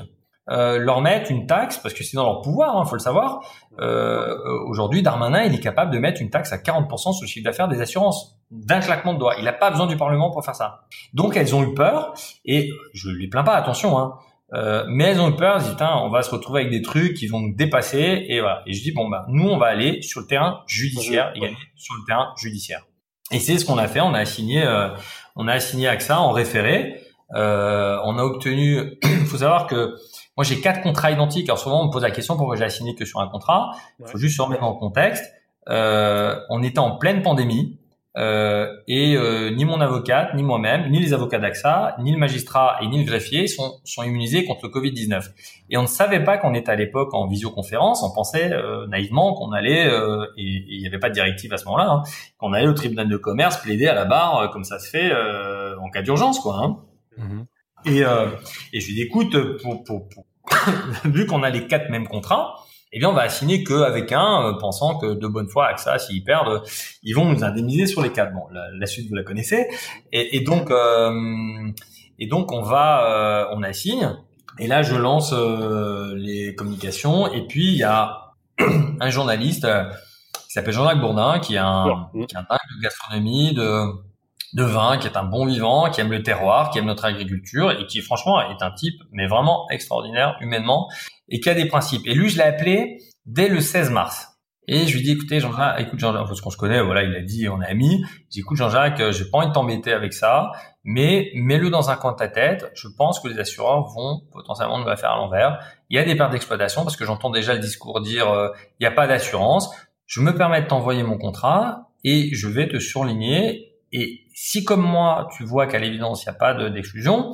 [0.51, 3.01] euh, leur mettent une taxe, parce que c'est dans leur pouvoir, il hein, faut le
[3.01, 3.41] savoir.
[3.81, 4.35] Euh,
[4.67, 7.69] Aujourd'hui, Darmanin, il est capable de mettre une taxe à 40% sur le chiffre d'affaires
[7.69, 9.35] des assurances, d'un claquement de doigts.
[9.39, 10.87] Il n'a pas besoin du Parlement pour faire ça.
[11.13, 12.15] Donc, elles ont eu peur,
[12.47, 14.15] et je les plains pas, attention, hein,
[14.55, 17.15] euh, mais elles ont eu peur, elles disent, on va se retrouver avec des trucs
[17.15, 18.63] qui vont nous dépasser, et voilà.
[18.67, 21.41] Et je dis, bon, bah, nous, on va aller sur le terrain judiciaire, et
[21.77, 22.87] sur le terrain judiciaire.
[23.31, 24.89] Et c'est ce qu'on a fait, on a assigné, euh,
[25.37, 27.03] on a assigné AXA en référé,
[27.35, 29.97] euh, on a obtenu, il faut savoir que
[30.37, 31.49] moi j'ai quatre contrats identiques.
[31.49, 33.73] Alors souvent on me pose la question pourquoi j'ai assigné que sur un contrat?
[34.01, 35.25] Il faut juste se remettre en contexte.
[35.69, 37.79] Euh, on était en pleine pandémie
[38.17, 42.79] euh, et euh, ni mon avocate, ni moi-même, ni les avocats d'AXA, ni le magistrat
[42.83, 45.31] et ni le greffier sont, sont immunisés contre le Covid-19.
[45.71, 48.03] Et on ne savait pas qu'on était à l'époque en visioconférence.
[48.03, 51.67] On pensait euh, naïvement qu'on allait, et il n'y avait pas de directive à ce
[51.67, 52.03] moment-là, hein,
[52.39, 55.13] qu'on allait au tribunal de commerce plaider à la barre comme ça se fait
[55.81, 56.57] en cas d'urgence, quoi.
[56.61, 56.77] Hein.
[57.19, 57.47] Mhm.
[57.85, 58.27] Et, euh,
[58.73, 60.27] et je lui dis, écoute, pour, pour, pour
[61.05, 62.55] vu qu'on a les quatre mêmes contrats,
[62.93, 66.25] eh bien, on va assigner qu'avec un, euh, pensant que de bonne foi, AXA, s'ils
[66.25, 66.63] perdent,
[67.03, 68.33] ils vont nous indemniser sur les quatre.
[68.33, 69.69] Bon, la, suite, vous la connaissez.
[70.13, 71.71] Et, et donc, euh,
[72.19, 74.17] et donc, on va, euh, on assigne.
[74.59, 77.33] Et là, je lance euh, les communications.
[77.33, 78.33] Et puis, il y a
[79.01, 79.67] un journaliste
[80.47, 83.85] qui s'appelle Jean-Jacques Bourdin, qui est un, qui est un de gastronomie, de
[84.55, 87.71] de vin, qui est un bon vivant, qui aime le terroir, qui aime notre agriculture
[87.73, 90.89] et qui franchement est un type mais vraiment extraordinaire humainement
[91.29, 92.07] et qui a des principes.
[92.07, 94.39] Et lui, je l'ai appelé dès le 16 mars.
[94.71, 97.23] Et je lui dis, écoutez, Jean-Jacques, écoute, Jean-Jacques, parce qu'on se connaît, voilà, il a
[97.23, 98.05] dit, on est amis.
[98.31, 100.53] J'ai écoute, Jean-Jacques, j'ai pas envie de t'embêter avec ça,
[100.85, 102.71] mais mets-le dans un coin de ta tête.
[102.75, 105.59] Je pense que les assureurs vont potentiellement nous faire à l'envers.
[105.89, 108.83] Il y a des pertes d'exploitation parce que j'entends déjà le discours dire, euh, il
[108.83, 109.75] n'y a pas d'assurance.
[110.05, 114.83] Je me permets de t'envoyer mon contrat et je vais te surligner et si comme
[114.83, 117.33] moi, tu vois qu'à l'évidence, il n'y a pas d'exclusion,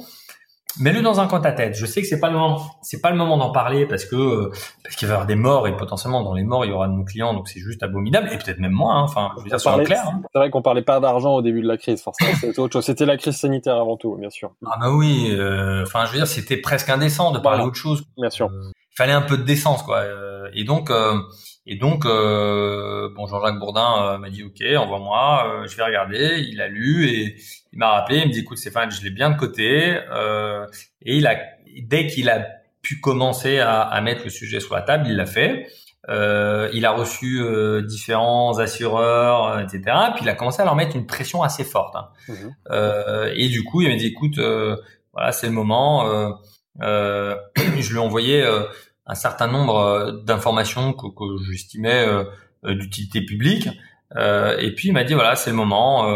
[0.81, 1.75] mets-le dans un coin de ta tête.
[1.77, 4.17] Je sais que c'est pas le moment, c'est pas le moment d'en parler parce que
[4.17, 4.51] euh,
[4.83, 6.89] parce qu'il va y avoir des morts et potentiellement dans les morts il y aura
[6.89, 8.95] de nos clients, donc c'est juste abominable et peut-être même moi.
[8.95, 9.03] Hein.
[9.03, 10.03] Enfin, je veux dire, c'est clair.
[10.09, 10.23] Hein.
[10.33, 12.33] C'est vrai qu'on parlait pas d'argent au début de la crise, forcément.
[12.41, 12.87] C'était autre chose.
[12.87, 14.53] C'était la crise sanitaire avant tout, bien sûr.
[14.67, 15.29] Ah bah oui.
[15.31, 18.03] Euh, enfin, je veux dire, c'était presque indécent de parler d'autre chose.
[18.17, 18.47] Bien sûr.
[18.47, 20.05] Euh, il fallait un peu de décence, quoi.
[20.55, 20.91] et donc.
[21.67, 26.45] Et donc, euh, bon, Jean-Jacques Bourdin euh, m'a dit OK, envoie-moi, euh, je vais regarder.
[26.51, 27.37] Il a lu et
[27.73, 28.19] il m'a rappelé.
[28.19, 29.99] Il me dit écoute Stéphane, je l'ai bien de côté.
[31.03, 31.37] et il a,
[31.83, 32.47] dès qu'il a
[32.83, 35.67] pu commencer à, à, mettre le sujet sur la table, il l'a fait.
[36.11, 39.83] Euh, il a reçu euh, différents assureurs, euh, etc.
[40.15, 41.97] Puis il a commencé à leur mettre une pression assez forte.
[41.97, 42.09] Hein.
[42.29, 43.33] Mhm.
[43.35, 44.39] et du coup, il m'a dit, écoute,
[45.13, 46.05] voilà, c'est le moment.
[46.81, 48.45] je lui ai envoyé
[49.07, 52.07] un certain nombre d'informations que, que j'estimais
[52.65, 53.69] d'utilité publique.
[54.17, 56.07] et puis il m'a dit, voilà, c'est le moment.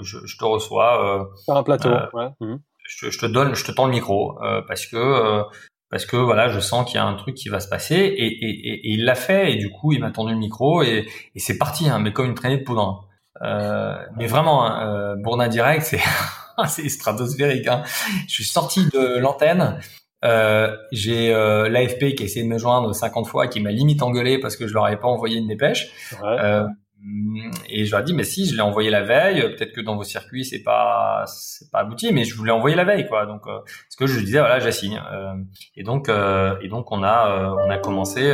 [0.00, 1.30] Je, je, te reçois.
[1.46, 1.90] Par un plateau.
[2.12, 2.28] Ouais.
[2.40, 2.60] Mhm.
[2.86, 5.44] Je, je, te donne, je te tends le micro parce que
[5.90, 8.26] parce que voilà, je sens qu'il y a un truc qui va se passer et,
[8.26, 11.38] et, et, il l'a fait et du coup il m'a tendu le micro et, et
[11.38, 13.08] c'est parti, hein, mais comme une traînée de poudre.
[13.42, 16.00] Euh, mais vraiment, hein, euh, Bourdin direct, c'est
[16.68, 17.66] c'est stratosphérique.
[17.68, 17.82] Hein.
[18.26, 19.78] Je suis sorti de l'antenne.
[20.24, 24.02] Euh, j'ai euh, l'AFP qui a essayé de me joindre 50 fois, qui m'a limite
[24.02, 25.90] engueulé parce que je leur avais pas envoyé une dépêche.
[26.22, 26.36] Ouais.
[26.40, 26.66] Euh,
[27.00, 29.40] Mm, et je leur ai dit, mais si, je l'ai envoyé la veille.
[29.56, 32.84] Peut-être que dans vos circuits, c'est pas, c'est pas abouti, mais je voulais envoyer la
[32.84, 33.26] veille, quoi.
[33.26, 35.00] Donc, euh, ce que je disais, voilà, j'assigne.
[35.12, 35.34] Euh,
[35.76, 38.32] et donc, euh, et donc, on a, euh, on a commencé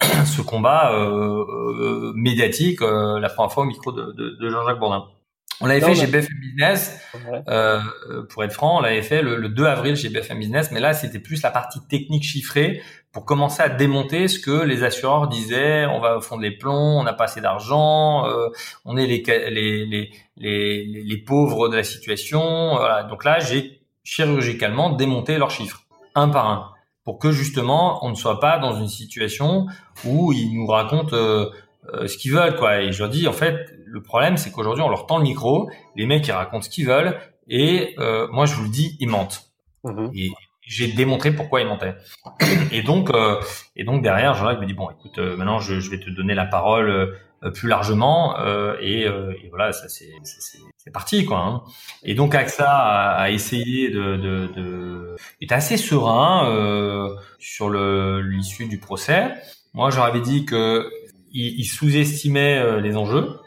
[0.26, 0.92] ce combat
[2.14, 5.04] médiatique la première fois au micro de, de, de Jean-Jacques Bourdin.
[5.60, 7.00] On l'avait fait chez BFM Business,
[7.48, 7.80] euh,
[8.30, 10.94] pour être franc, on l'avait fait le, le, 2 avril chez BFM Business, mais là
[10.94, 12.82] c'était plus la partie technique chiffrée
[13.14, 17.04] pour commencer à démonter ce que les assureurs disaient, on va fondre les plombs, on
[17.04, 18.48] n'a pas assez d'argent, euh,
[18.84, 22.74] on est les, les, les, les, les pauvres de la situation.
[22.74, 23.04] Voilà.
[23.04, 25.84] Donc là, j'ai chirurgicalement démonté leurs chiffres,
[26.16, 26.72] un par un,
[27.04, 29.66] pour que justement on ne soit pas dans une situation
[30.04, 31.50] où ils nous racontent euh,
[31.92, 32.56] euh, ce qu'ils veulent.
[32.56, 32.80] quoi.
[32.80, 35.70] Et je leur dis, en fait, le problème, c'est qu'aujourd'hui, on leur tend le micro,
[35.96, 37.94] les mecs, ils racontent ce qu'ils veulent, et
[38.32, 39.50] moi, je vous le dis, ils mentent.
[39.84, 40.30] Mmh et,
[40.66, 41.94] j'ai démontré pourquoi il mentait.
[42.72, 43.40] Et donc, euh,
[43.76, 46.34] et donc derrière, Jean-Jacques me dit bon, écoute, euh, maintenant je, je, vais te donner
[46.34, 50.10] la parole euh, plus largement, euh, et, et, voilà, ça c'est
[50.78, 51.38] c'est parti quoi.
[51.38, 51.62] Hein.
[52.02, 58.66] Et donc AXA a, a essayé de, de, de est assez serein sur le l'issue
[58.66, 59.34] du procès.
[59.74, 60.88] Moi, j'aurais dit que
[61.32, 63.38] il, il sous-estimait les enjeux.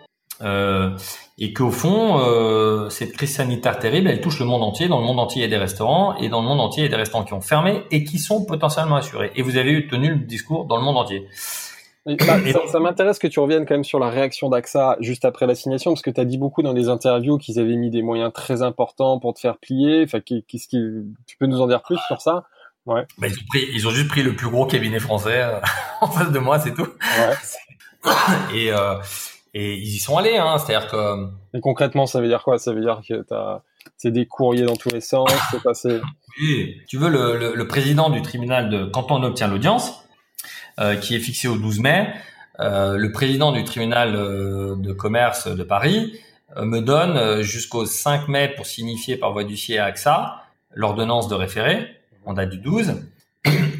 [0.41, 0.95] Euh,
[1.39, 4.87] et qu'au fond, euh, cette crise sanitaire terrible, elle touche le monde entier.
[4.87, 6.85] Dans le monde entier, il y a des restaurants, et dans le monde entier, il
[6.85, 9.31] y a des restaurants qui ont fermé et qui sont potentiellement assurés.
[9.35, 11.27] Et vous avez eu tenu le discours dans le monde entier.
[12.05, 12.37] Bah,
[12.71, 16.01] ça, m'intéresse que tu reviennes quand même sur la réaction d'AXA juste après l'assignation, parce
[16.01, 19.19] que tu as dit beaucoup dans des interviews qu'ils avaient mis des moyens très importants
[19.19, 20.03] pour te faire plier.
[20.03, 20.79] Enfin, qu'est-ce qui,
[21.25, 22.45] tu peux nous en dire plus sur ça?
[22.85, 23.05] Ouais.
[23.17, 25.59] Bah, ils, ont pris, ils ont juste pris le plus gros cabinet français euh,
[26.01, 26.87] en face de moi, c'est tout.
[26.87, 28.13] Ouais.
[28.55, 28.95] et euh,
[29.53, 30.57] et ils y sont allés, hein.
[30.57, 31.27] C'est-à-dire que.
[31.53, 32.57] Et concrètement, ça veut dire quoi?
[32.57, 33.61] Ça veut dire que t'as
[33.95, 36.01] c'est des courriers dans tous les sens, c'est passé.
[36.39, 40.03] Oui, tu veux le, le, le, président du tribunal de quand on obtient l'audience,
[40.79, 42.13] euh, qui est fixé au 12 mai,
[42.59, 46.19] euh, le président du tribunal euh, de commerce de Paris
[46.57, 51.27] euh, me donne euh, jusqu'au 5 mai pour signifier par voie d'huissier à AXA l'ordonnance
[51.27, 51.87] de référé,
[52.25, 53.01] on date du 12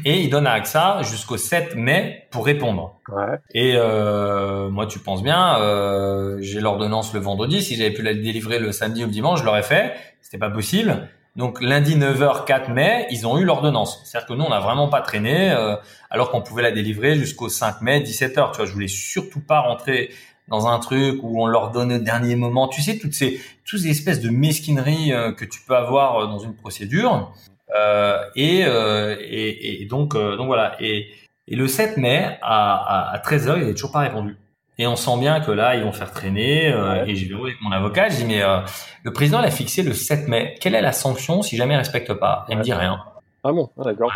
[0.04, 2.98] et il donne à AXA jusqu'au 7 mai pour répondre.
[3.08, 3.38] Ouais.
[3.52, 7.62] Et euh, moi, tu penses bien, euh, j'ai l'ordonnance le vendredi.
[7.62, 9.94] Si j'avais pu la délivrer le samedi ou le dimanche, je l'aurais fait.
[10.20, 11.08] C'était pas possible.
[11.38, 14.00] Donc lundi 9h 4 mai, ils ont eu l'ordonnance.
[14.04, 15.76] C'est-à-dire que nous, on n'a vraiment pas traîné, euh,
[16.10, 18.50] alors qu'on pouvait la délivrer jusqu'au 5 mai 17h.
[18.50, 20.10] Tu vois, je voulais surtout pas rentrer
[20.48, 22.66] dans un truc où on leur donne au dernier moment.
[22.66, 26.26] Tu sais, toutes ces, toutes ces espèces de mesquineries euh, que tu peux avoir euh,
[26.26, 27.32] dans une procédure.
[27.76, 30.76] Euh, et, euh, et, et, donc, euh, donc voilà.
[30.80, 31.08] Et,
[31.46, 34.36] et le 7 mai, à, à, à 13h, il n'a toujours pas répondu.
[34.78, 36.72] Et on sent bien que là, ils vont faire traîner.
[36.72, 38.60] Euh, Et j'ai vu avec mon avocat, je dis, mais euh,
[39.02, 40.54] le président l'a fixé le 7 mai.
[40.60, 42.46] Quelle est la sanction si jamais il respecte pas?
[42.48, 42.98] Il me dit rien.
[43.42, 44.12] Ah bon, ah, d'accord.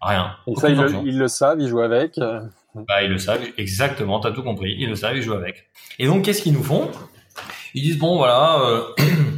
[0.00, 0.12] Rien.
[0.22, 0.36] rien.
[0.46, 2.18] Et ça, ils le, ils le, savent, ils jouent avec.
[2.18, 4.76] Bah, ils le savent, exactement, t'as tout compris.
[4.78, 5.70] Ils le savent, ils jouent avec.
[5.98, 6.90] Et donc, qu'est-ce qu'ils nous font?
[7.74, 8.82] Ils disent, bon, voilà, euh,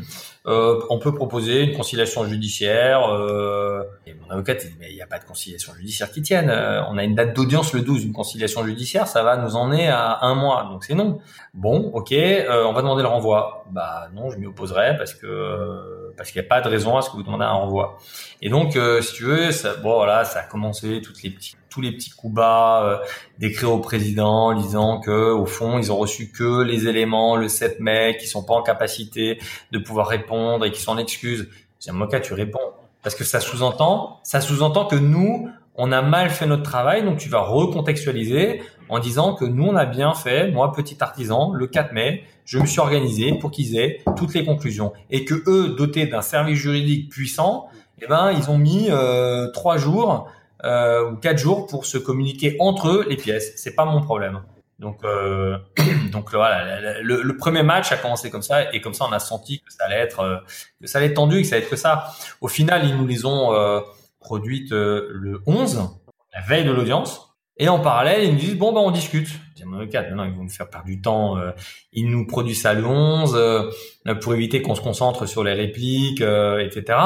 [0.48, 3.08] on peut proposer une conciliation judiciaire.
[3.08, 6.50] Euh, et mon avocat dit mais il n'y a pas de conciliation judiciaire qui tienne.
[6.50, 9.88] Euh, on a une date d'audience le 12, une conciliation judiciaire, ça va nous emmener
[9.88, 11.18] à un mois, donc c'est non.
[11.54, 13.64] Bon, ok, euh, on va demander le renvoi.
[13.70, 17.02] Bah non, je m'y opposerai parce que parce qu'il n'y a pas de raison à
[17.02, 17.98] ce que vous demandez un renvoi.
[18.42, 21.80] Et donc, si tu veux, ça, bon voilà, ça a commencé toutes les petits tous
[21.80, 22.98] les petits coups bas euh,
[23.38, 27.80] d'écrire au président disant que au fond ils ont reçu que les éléments le 7
[27.80, 29.38] mai qui sont pas en capacité
[29.72, 31.48] de pouvoir répondre et qui sont en excuse.
[31.80, 36.30] J'ai Moka, tu réponds parce que ça sous-entend ça sous-entend que nous on a mal
[36.30, 40.50] fait notre travail donc tu vas recontextualiser en disant que nous on a bien fait
[40.50, 44.44] moi petit artisan le 4 mai je me suis organisé pour qu'ils aient toutes les
[44.44, 47.68] conclusions et que eux dotés d'un service juridique puissant
[48.00, 50.28] eh ben ils ont mis euh, trois jours
[50.64, 53.52] euh, ou quatre jours pour se communiquer entre eux les pièces.
[53.56, 54.40] C'est pas mon problème.
[54.78, 55.58] Donc, euh,
[56.12, 59.18] donc voilà, le, le, premier match a commencé comme ça et comme ça on a
[59.18, 60.36] senti que ça allait être, euh,
[60.80, 62.12] que ça allait être tendu, que ça allait être que ça.
[62.40, 63.80] Au final, ils nous les ont euh,
[64.20, 65.88] produites euh, le 11,
[66.34, 67.24] la veille de l'audience.
[67.56, 69.28] Et en parallèle, ils nous disent bon ben on discute.
[69.56, 71.36] Dis mon avocat, maintenant ils vont nous faire perdre du temps.
[71.36, 71.50] Euh,
[71.92, 76.20] ils nous produisent ça le 11 euh, pour éviter qu'on se concentre sur les répliques,
[76.20, 76.98] etc.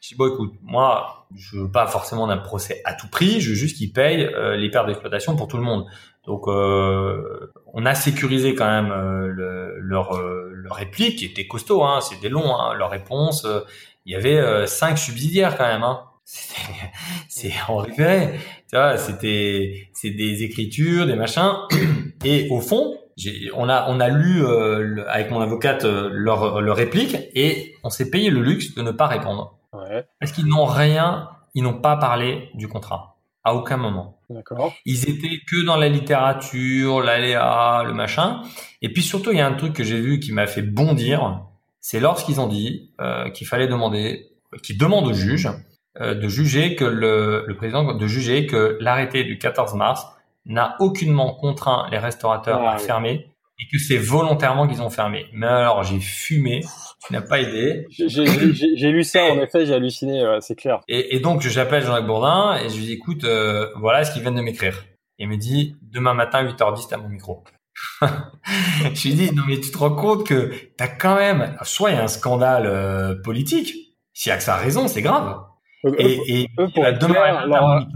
[0.00, 3.50] Je dis bon écoute, moi je veux pas forcément d'un procès à tout prix, je
[3.50, 5.86] veux juste qu'ils payent les pertes d'exploitation pour tout le monde.
[6.26, 12.28] Donc on a sécurisé quand même le, leur, leur réplique qui était costaud, hein, c'était
[12.28, 13.46] long, hein, leur réponse.
[14.06, 15.82] il y avait cinq subsidiaires quand même.
[15.82, 16.04] Hein
[17.28, 18.38] c'est en référé.
[18.70, 21.52] Tu vois, c'était c'est des écritures, des machins.
[22.24, 22.98] Et au fond,
[23.54, 27.90] on a on a lu euh, avec mon avocate euh, leur leur réplique et on
[27.90, 29.57] s'est payé le luxe de ne pas répondre.
[29.72, 30.06] Ouais.
[30.20, 34.18] Parce qu'ils n'ont rien, ils n'ont pas parlé du contrat à aucun moment.
[34.30, 34.74] D'accord.
[34.84, 38.42] Ils étaient que dans la littérature, l'aléa, le machin.
[38.82, 41.40] Et puis surtout, il y a un truc que j'ai vu qui m'a fait bondir,
[41.80, 44.26] c'est lorsqu'ils ont dit euh, qu'il fallait demander,
[44.62, 45.48] qu'ils demandent au juge
[46.00, 50.06] euh, de juger que le, le, président de juger que l'arrêté du 14 mars
[50.44, 55.26] n'a aucunement contraint les restaurateurs ah à fermer et que c'est volontairement qu'ils ont fermé.
[55.32, 56.60] Mais alors j'ai fumé,
[57.06, 57.86] tu n'as pas aidé.
[57.90, 60.80] J'ai lu ça en effet, j'ai halluciné, c'est clair.
[60.88, 64.22] Et, et donc j'appelle Jean-Jacques Bourdin et je lui dis écoute, euh, voilà ce qu'ils
[64.22, 64.84] viennent de m'écrire.
[65.18, 67.44] Il me dit demain matin 8h10 t'as mon micro.
[68.02, 71.96] je lui dis non mais tu te rends compte que t'as quand même soit il
[71.96, 75.40] y a un scandale euh, politique, si AXA a raison c'est grave
[75.84, 77.86] et, et pour, être clair,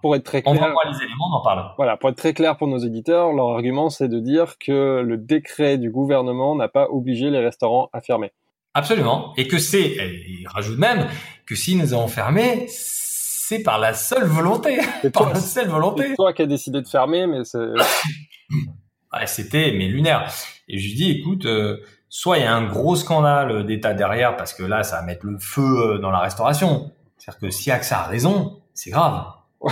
[0.00, 1.72] pour être très clair, on les éléments, on en parle.
[1.76, 5.16] Voilà, pour être très clair pour nos éditeurs, leur argument c'est de dire que le
[5.16, 8.32] décret du gouvernement n'a pas obligé les restaurants à fermer.
[8.74, 9.96] Absolument, et que c'est,
[10.28, 11.08] il rajoute même
[11.46, 14.78] que si nous avons fermé, c'est par la seule volonté,
[15.12, 16.04] par la seule volonté.
[16.10, 17.58] C'est toi qui as décidé de fermer, mais c'est.
[19.12, 20.30] ouais, c'était mais lunaire.
[20.68, 21.46] Et je lui dis, écoute.
[21.46, 21.82] Euh,
[22.12, 25.24] soit il y a un gros scandale d'État derrière parce que là, ça va mettre
[25.24, 26.90] le feu euh, dans la restauration.
[27.20, 29.26] C'est-à-dire que si AXA a raison, c'est grave.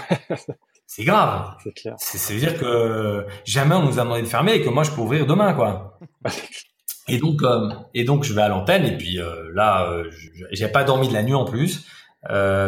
[0.86, 1.54] c'est grave.
[1.64, 1.94] C'est clair.
[1.98, 4.90] C'est veut dire que jamais on nous a demandé de fermer et que moi je
[4.90, 5.98] peux ouvrir demain, quoi.
[7.08, 10.10] et donc, euh, et donc je vais à l'antenne et puis euh, là, euh,
[10.52, 11.86] j'ai pas dormi de la nuit en plus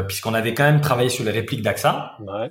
[0.06, 2.16] puisqu'on avait quand même travaillé sur les répliques d'AXA.
[2.20, 2.50] Ouais.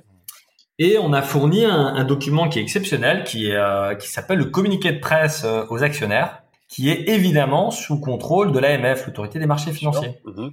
[0.78, 4.44] Et on a fourni un, un, document qui est exceptionnel, qui, est, qui s'appelle le
[4.44, 9.72] communiqué de presse aux actionnaires qui est évidemment sous contrôle de l'AMF, l'autorité des marchés
[9.72, 10.20] financiers.
[10.24, 10.52] Mhm.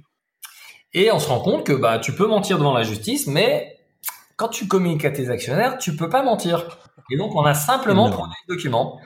[0.94, 3.78] Et on se rend compte que bah tu peux mentir devant la justice, mais
[4.36, 6.78] quand tu communiques à tes actionnaires, tu peux pas mentir.
[7.10, 9.00] Et donc on a simplement produit le document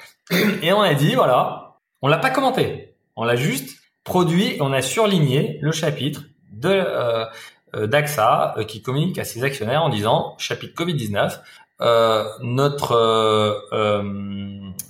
[0.63, 4.83] et on a dit voilà, on l'a pas commenté, on l'a juste produit, on a
[4.83, 7.25] surligné le chapitre de euh,
[7.75, 11.41] euh d'AXA euh, qui communique à ses actionnaires en disant chapitre Covid 19
[11.83, 14.03] euh, notre euh,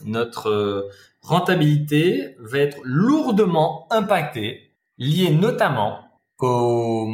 [0.05, 0.91] notre
[1.23, 6.01] rentabilité va être lourdement impactée, liée notamment
[6.43, 7.09] aux,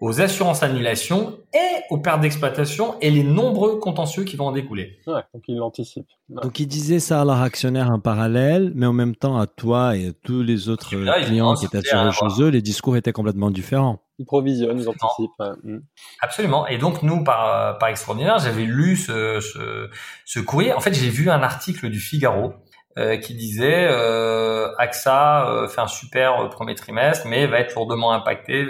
[0.00, 1.58] aux assurances annulations et
[1.90, 4.98] aux pertes d'exploitation et les nombreux contentieux qui vont en découler.
[5.06, 6.06] Ouais, donc il l'anticipe.
[6.28, 9.96] Donc il disait ça à leurs actionnaires en parallèle, mais en même temps à toi
[9.96, 13.50] et à tous les autres clients qui étaient assurés chez eux, les discours étaient complètement
[13.50, 14.00] différents.
[14.18, 15.30] Ils provisionnent, ils anticipent.
[15.64, 15.78] Mm.
[16.20, 16.66] Absolument.
[16.68, 19.90] Et donc nous, par, par extraordinaire, j'avais lu ce, ce,
[20.24, 20.72] ce courrier.
[20.72, 22.54] En fait, j'ai vu un article du Figaro
[22.98, 28.12] euh, qui disait euh, AXA euh, fait un super premier trimestre, mais va être lourdement
[28.12, 28.68] impacté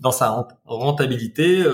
[0.00, 1.64] dans sa rentabilité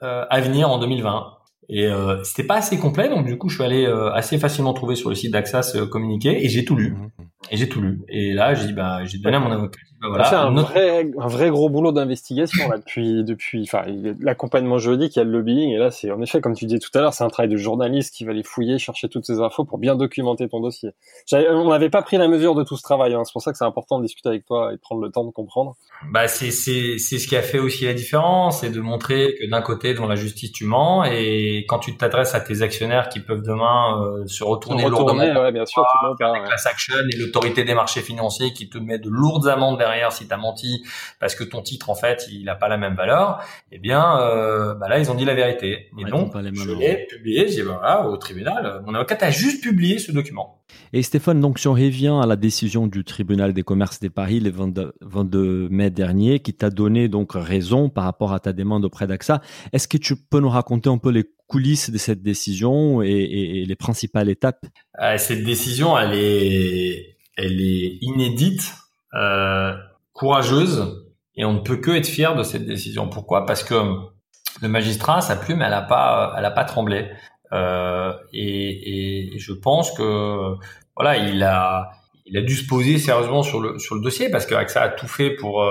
[0.00, 1.39] à venir en 2020.
[1.72, 4.96] Et euh, c'était pas assez complet, donc du coup, je suis allé assez facilement trouver
[4.96, 6.90] sur le site d'AXA ce communiqué et j'ai tout lu.
[6.90, 7.22] Mmh.
[7.50, 8.02] Et j'ai tout lu.
[8.08, 9.80] Et là, j'ai dit, bah, j'ai donné à mon avocat.
[10.00, 13.62] Bah, voilà, fait un, vrai, un vrai gros boulot d'investigation là depuis depuis.
[13.62, 13.82] Enfin,
[14.20, 16.78] l'accompagnement juridique, il y a le lobbying, et là, c'est en effet, comme tu disais
[16.78, 19.40] tout à l'heure, c'est un travail de journaliste qui va les fouiller, chercher toutes ces
[19.40, 20.90] infos pour bien documenter ton dossier.
[21.32, 23.12] On n'avait pas pris la mesure de tout ce travail.
[23.12, 23.24] Hein.
[23.24, 25.24] C'est pour ça que c'est important de discuter avec toi et de prendre le temps
[25.24, 25.76] de comprendre.
[26.10, 29.50] Bah, c'est c'est c'est ce qui a fait aussi la différence, c'est de montrer que
[29.50, 33.20] d'un côté, devant la justice, tu mens, et quand tu t'adresses à tes actionnaires qui
[33.20, 35.84] peuvent demain euh, se retourner, retourner lourdement, ouais, bien sûr,
[36.18, 40.26] tu action et l'autorité des marchés financiers qui te met de lourdes amendes derrière si
[40.26, 40.84] tu as menti
[41.18, 43.40] parce que ton titre en fait il n'a pas la même valeur,
[43.72, 45.88] eh bien euh, bah là ils ont dit la vérité.
[45.98, 49.62] Et donc je l'ai publié, j'ai dit bah, voilà, au tribunal, mon avocat a juste
[49.62, 50.60] publié ce document.
[50.92, 54.40] Et Stéphane, donc si on revient à la décision du tribunal des commerces de Paris
[54.40, 58.84] le 22, 22 mai dernier, qui t'a donné donc raison par rapport à ta demande
[58.84, 59.40] auprès d'AXA,
[59.72, 63.76] est-ce que tu peux nous raconter un peu les coulisses de cette décision et, les
[63.76, 64.64] principales étapes?
[65.02, 68.72] Euh, Cette décision, elle est, elle est inédite,
[69.14, 69.74] euh,
[70.12, 73.08] courageuse, et on ne peut que être fier de cette décision.
[73.08, 73.46] Pourquoi?
[73.46, 73.74] Parce que
[74.62, 77.10] le magistrat, sa plume, elle a pas, elle a pas tremblé.
[77.52, 80.54] Euh, et, je pense que
[80.96, 81.90] voilà, il a,
[82.26, 84.88] il a dû se poser sérieusement sur le sur le dossier parce que AXA a
[84.90, 85.64] tout fait pour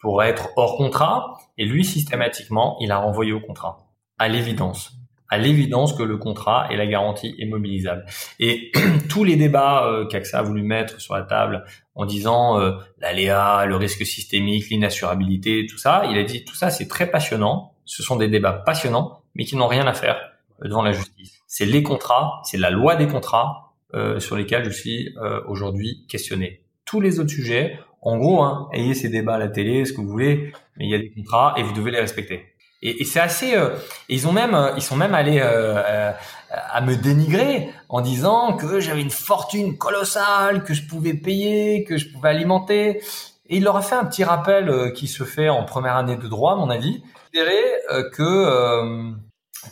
[0.00, 1.36] pour être hors contrat.
[1.58, 3.78] Et lui, systématiquement, il a renvoyé au contrat,
[4.18, 4.99] à l'évidence
[5.30, 8.04] à l'évidence que le contrat et la garantie est mobilisable.
[8.40, 8.72] Et
[9.08, 11.64] tous les débats euh, qu'AXA a voulu mettre sur la table
[11.94, 16.70] en disant euh, l'aléa, le risque systémique, l'inassurabilité, tout ça, il a dit tout ça
[16.70, 20.18] c'est très passionnant, ce sont des débats passionnants, mais qui n'ont rien à faire
[20.62, 21.42] euh, devant la justice.
[21.46, 25.14] C'est les contrats, c'est la loi des contrats euh, sur lesquels je suis
[25.46, 26.62] aujourd'hui questionné.
[26.84, 30.00] Tous les autres sujets, en gros, hein, ayez ces débats à la télé, ce que
[30.00, 32.46] vous voulez, mais il y a des contrats et vous devez les respecter.
[32.82, 33.54] Et, et c'est assez.
[33.54, 33.70] Euh,
[34.08, 36.12] ils ont même, ils sont même allés euh,
[36.50, 41.96] à me dénigrer en disant que j'avais une fortune colossale, que je pouvais payer, que
[41.96, 43.02] je pouvais alimenter.
[43.48, 46.28] Et il leur a fait un petit rappel qui se fait en première année de
[46.28, 47.02] droit, à mon avis,
[47.32, 49.12] que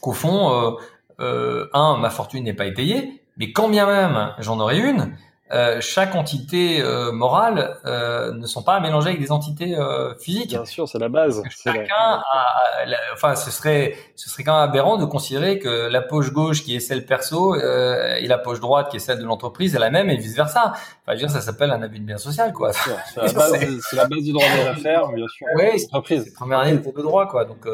[0.01, 0.77] qu'au fond,
[1.21, 5.17] un, ma fortune n'est pas étayée, mais quand bien même j'en aurais une,
[5.51, 10.15] euh, chaque entité euh, morale euh, ne sont pas à mélanger avec des entités euh,
[10.17, 10.51] physiques.
[10.51, 11.43] Bien sûr, c'est la base.
[11.65, 12.85] Chacun, a,
[13.15, 16.77] enfin, ce serait, ce serait quand même aberrant de considérer que la poche gauche qui
[16.77, 19.91] est celle perso euh, et la poche droite qui est celle de l'entreprise est la
[19.91, 20.73] même et vice versa.
[20.73, 22.73] Enfin, je veux dire, ça s'appelle un abus de bien social, quoi.
[22.75, 23.53] C'est la, base,
[23.95, 25.47] la base du droit des affaires, bien sûr.
[25.57, 27.47] Oui, c'est première année de droit, quoi.
[27.47, 27.67] Donc,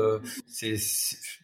[0.46, 0.76] c'est,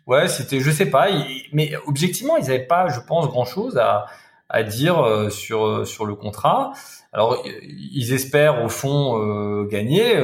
[0.07, 1.09] ouais, c'était, je sais pas,
[1.53, 4.07] mais objectivement, ils n'avaient pas, je pense, grand chose à
[4.51, 6.73] à dire euh, sur euh, sur le contrat.
[7.13, 10.15] Alors ils espèrent au fond euh, gagner.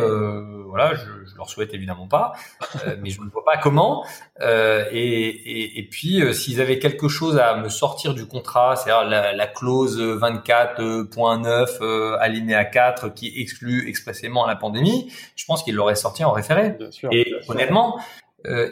[0.68, 2.34] voilà, je, je leur souhaite évidemment pas,
[3.00, 4.04] mais je ne vois pas comment.
[4.40, 9.32] Et, et, et, puis s'ils avaient quelque chose à me sortir du contrat, c'est-à-dire la,
[9.32, 16.22] la, clause 24.9 alinéa 4 qui exclut expressément la pandémie, je pense qu'ils l'auraient sorti
[16.22, 16.76] en référé.
[17.10, 17.98] et honnêtement,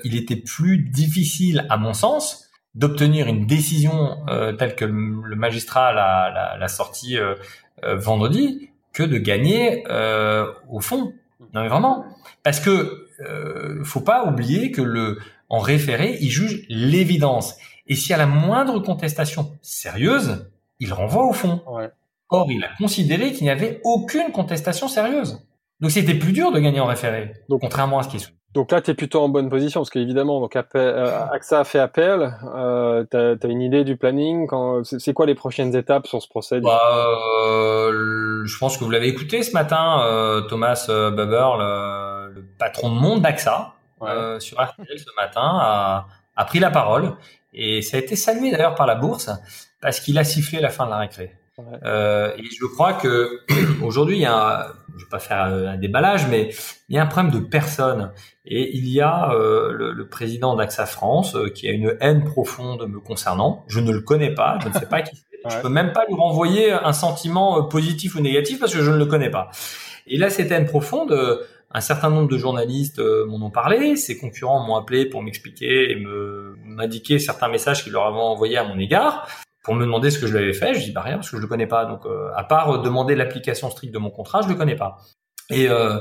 [0.05, 2.44] il était plus difficile à mon sens
[2.75, 7.35] d'obtenir une décision euh, telle que le magistrat l'a, l'a, sortie euh,
[7.85, 9.85] euh, vendredi que de gagner
[10.69, 11.13] au fond.
[11.53, 12.05] Non mais vraiment,
[12.43, 13.09] parce que
[13.85, 15.19] faut pas oublier que le
[15.49, 17.57] en référé, il juge l'évidence.
[17.87, 20.49] Et s'il y a la moindre contestation sérieuse,
[20.81, 21.63] il renvoie au fond.
[22.29, 25.45] Or, il a considéré qu'il n'y avait aucune contestation sérieuse.
[25.81, 28.71] Donc c'était plus dur de gagner en référé, donc, contrairement à ce qui est donc
[28.71, 32.39] là, tu es plutôt en bonne position parce qu'évidemment, donc euh, AXA a fait appel.
[32.55, 34.49] Euh, tu as, une idée du planning?
[34.85, 36.61] C'est quoi les prochaines étapes sur ce procès?
[36.61, 36.81] Bah,
[37.49, 42.45] euh, Je pense que vous l'avez écouté ce matin, euh, Thomas euh, Buber, le, le,
[42.57, 47.17] patron de monde d'AXA, euh, sur RTL ce matin, a, a, pris la parole.
[47.53, 49.31] Et ça a été salué d'ailleurs par la bourse
[49.81, 51.35] parce qu'il a sifflé la fin de la récré.
[51.59, 53.41] Euh, et je crois que
[53.83, 56.51] aujourd'hui, il y a, je vais pas faire un déballage, mais
[56.89, 58.11] il y a un problème de personnes.
[58.47, 62.25] Et il y a euh, le, le, président d'AXA France euh, qui a une haine
[62.25, 63.65] profonde me concernant.
[63.69, 65.25] Je ne le connais pas, je ne sais pas qui c'est.
[65.51, 68.91] Je peux même pas lui renvoyer un sentiment euh, positif ou négatif parce que je
[68.91, 69.51] ne le connais pas.
[70.07, 71.15] Et là, cette haine profonde,
[71.71, 73.97] un certain nombre de journalistes m'en ont parlé.
[73.97, 78.57] Ses concurrents m'ont appelé pour m'expliquer et me m'indiquer certains messages qu'ils leur avaient envoyés
[78.57, 79.29] à mon égard
[79.65, 80.75] pour me demander ce que je l'avais fait.
[80.75, 81.87] Je dis bah rien parce que je le connais pas.
[81.87, 82.03] Donc
[82.37, 84.99] à part demander l'application stricte de mon contrat, je le connais pas.
[85.51, 85.99] Et euh,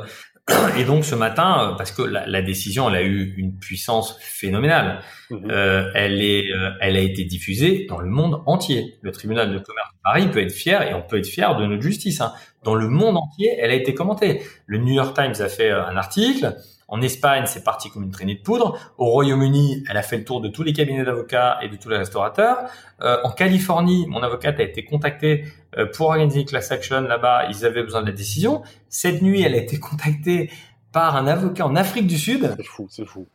[0.77, 4.17] et donc ce matin, euh, parce que la, la, décision, elle a eu une puissance
[4.19, 4.99] phénoménale.
[5.29, 5.49] Mhm.
[5.49, 8.97] Euh, elle est, euh, elle a été diffusée dans le monde entier.
[9.01, 11.65] Le tribunal de commerce de Paris peut être fier, et on peut être fier de
[11.65, 12.19] notre justice.
[12.19, 12.33] Hein.
[12.63, 14.41] Dans le monde entier, elle a été commentée.
[14.65, 16.55] Le New York Times a fait un article.
[16.87, 18.77] En Espagne, c'est parti comme une traînée de poudre.
[18.97, 21.89] Au Royaume-Uni, elle a fait le tour de tous les cabinets d'avocats et de tous
[21.89, 22.69] les restaurateurs.
[23.01, 25.45] Euh, en Californie, mon avocate a été contactée
[25.77, 27.47] euh, pour organiser une class action là-bas.
[27.49, 28.61] Ils avaient besoin de la décision.
[28.89, 30.51] Cette nuit, elle a été contactée
[30.91, 32.53] par un avocat en Afrique du Sud.
[32.55, 33.27] C'est fou, c'est fou.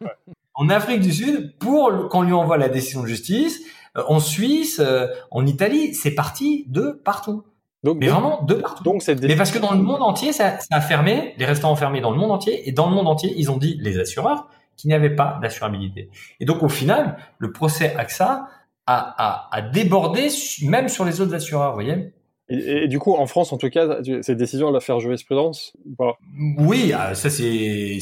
[0.54, 3.60] En Afrique du Sud, pour qu'on lui envoie la décision de justice.
[3.96, 7.44] Euh, en Suisse, euh, en Italie, c'est parti de partout.
[7.84, 8.82] Donc, mais vraiment de partout.
[8.82, 11.74] Donc cette Mais parce que dans le monde entier, ça, ça, a fermé, les restaurants
[11.74, 13.98] ont fermé dans le monde entier, et dans le monde entier, ils ont dit, les
[13.98, 16.10] assureurs, qu'il n'y avait pas d'assurabilité.
[16.40, 18.48] Et donc au final, le procès AXA
[18.86, 20.28] a, a, a débordé
[20.62, 22.12] même sur les autres assureurs, vous voyez
[22.50, 26.14] et, du coup, en France, en tout cas, cette décision, elle va faire jurisprudence voilà.
[26.58, 27.98] Oui, ah, ça c'est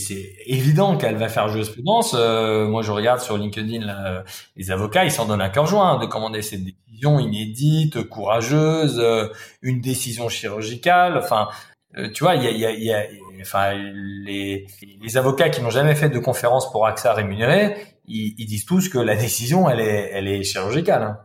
[0.47, 2.15] évident qu'elle va faire jurisprudence.
[2.17, 4.23] Euh, moi, je regarde sur LinkedIn là,
[4.57, 9.29] les avocats, ils s'en donnent à cœur joint de commander cette décision inédite, courageuse, euh,
[9.63, 11.19] une décision chirurgicale.
[11.19, 11.49] Enfin,
[11.97, 13.05] euh, tu vois, il y a, y a, y a
[13.41, 14.67] enfin les,
[15.03, 17.77] les avocats qui n'ont jamais fait de conférence pour AXA rémunéré,
[18.07, 21.03] ils, ils, disent tous que la décision, elle est elle est chirurgicale.
[21.03, 21.19] Hein.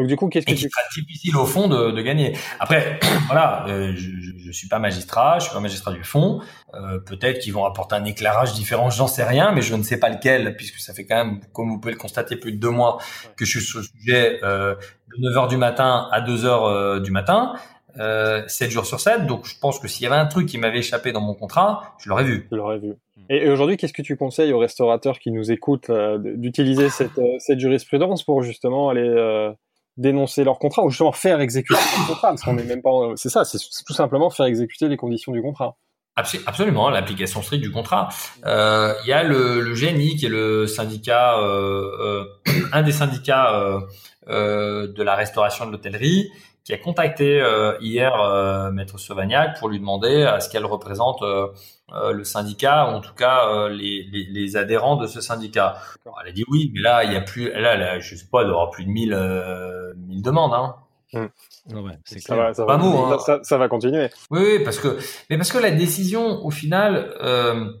[0.00, 2.34] Donc du coup, qu'est-ce que et qui sera difficile au fond de, de gagner.
[2.58, 6.40] Après, voilà, euh, je, je, suis pas magistrat, je suis pas magistrat du fond.
[6.72, 10.00] Euh, Peut-être qu'ils vont apporter un éclairage différent, j'en sais rien, mais je ne sais
[10.00, 12.70] pas lequel, puisque ça fait quand même, comme vous pouvez le constater, plus de deux
[12.70, 12.96] mois
[13.36, 16.64] que je suis sur le sujet euh, de 9 heures du matin à 2 heures
[16.64, 17.52] euh, du matin.
[17.98, 20.56] Euh, 7 jours sur 7, donc je pense que s'il y avait un truc qui
[20.56, 22.48] m'avait échappé dans mon contrat, je l'aurais vu.
[22.50, 22.94] Je l'aurais vu.
[23.28, 28.22] Et, aujourd'hui, qu'est-ce que tu conseilles aux restaurateurs qui nous écoutent d'utiliser cette, cette, jurisprudence
[28.22, 29.52] pour justement aller
[30.00, 33.12] dénoncer leur contrat ou justement faire exécuter le contrat Parce qu'on même pas.
[33.16, 35.76] C'est ça, c'est tout simplement faire exécuter les conditions du contrat.
[36.16, 38.08] Absolument, l'application stricte du contrat.
[38.44, 42.92] Euh, il y a le, le, GNI qui est le syndicat, euh, euh, un des
[42.92, 43.80] syndicats
[44.26, 46.30] de la restauration de l'hôtellerie,
[46.70, 47.42] qui a contacté
[47.80, 53.14] hier Maître Sauvagnac pour lui demander à ce qu'elle représente le syndicat, ou en tout
[53.14, 55.76] cas les, les, les, adhérents de ce syndicat.
[56.22, 58.42] elle a dit oui, mais là il y a plus, là, là je sais pas,
[58.42, 60.54] il y aura plus de 1000 1000 demandes.
[60.54, 60.76] Hein.
[61.12, 61.26] Mmh.
[61.74, 63.18] Ouais, c'est ça, va, ça, va, hein.
[63.18, 64.08] ça, ça, va continuer.
[64.30, 64.98] Oui, oui, parce que,
[65.28, 67.72] mais parce que la décision, au final, euh,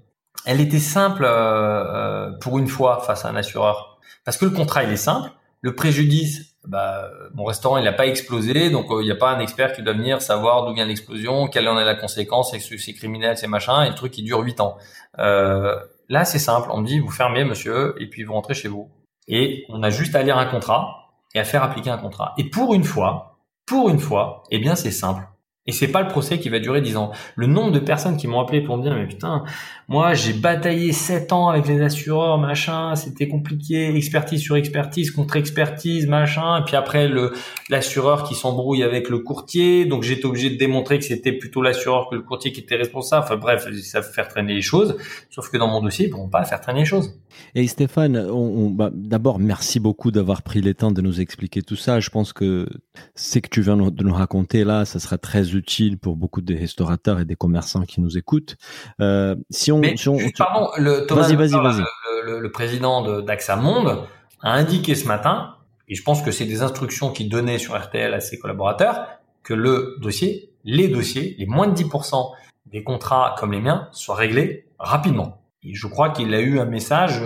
[0.46, 4.00] elle était simple euh, euh, pour une fois face à un assureur.
[4.24, 5.30] Parce que le contrat, il est simple.
[5.60, 9.30] Le préjudice, bah, mon restaurant, il n'a pas explosé, donc euh, il n'y a pas
[9.30, 12.70] un expert qui doit venir savoir d'où vient l'explosion, quelle en est la conséquence, est-ce
[12.70, 14.76] que c'est criminel, c'est machin, et le truc qui dure huit ans.
[15.18, 16.68] Euh, là, c'est simple.
[16.72, 18.90] On me dit, vous fermez, monsieur, et puis vous rentrez chez vous.
[19.26, 22.34] Et on a juste à lire un contrat et à faire appliquer un contrat.
[22.36, 25.22] Et pour une fois, pour une fois, eh bien c'est simple.
[25.66, 27.12] Et c'est pas le procès qui va durer 10 ans.
[27.36, 29.44] Le nombre de personnes qui m'ont appelé pour me dire mais putain,
[29.88, 35.36] moi j'ai bataillé 7 ans avec les assureurs, machin, c'était compliqué, expertise sur expertise contre
[35.36, 37.32] expertise, machin, et puis après le
[37.68, 42.08] l'assureur qui s'embrouille avec le courtier, donc j'étais obligé de démontrer que c'était plutôt l'assureur
[42.08, 43.24] que le courtier qui était responsable.
[43.24, 44.96] Enfin bref, ça fait faire traîner les choses.
[45.28, 47.20] Sauf que dans mon dossier, ils pourront pas faire traîner les choses.
[47.54, 48.26] Et Stéphane,
[48.72, 52.00] bah, d'abord merci beaucoup d'avoir pris le temps de nous expliquer tout ça.
[52.00, 52.66] Je pense que
[53.14, 56.54] ce que tu viens de nous raconter là, ça sera très utile pour beaucoup de
[56.54, 58.56] restaurateurs et des commerçants qui nous écoutent.
[59.00, 61.84] Euh, si on, si on pardon, le Thomas, vas-y, vas-y, vas-y.
[62.24, 64.06] Le, le, président d'AXA Monde
[64.42, 65.56] a indiqué ce matin,
[65.88, 69.06] et je pense que c'est des instructions qu'il donnait sur RTL à ses collaborateurs,
[69.42, 72.32] que le dossier, les dossiers, les moins de 10%
[72.66, 75.42] des contrats comme les miens soient réglés rapidement.
[75.62, 77.22] Et je crois qu'il a eu un message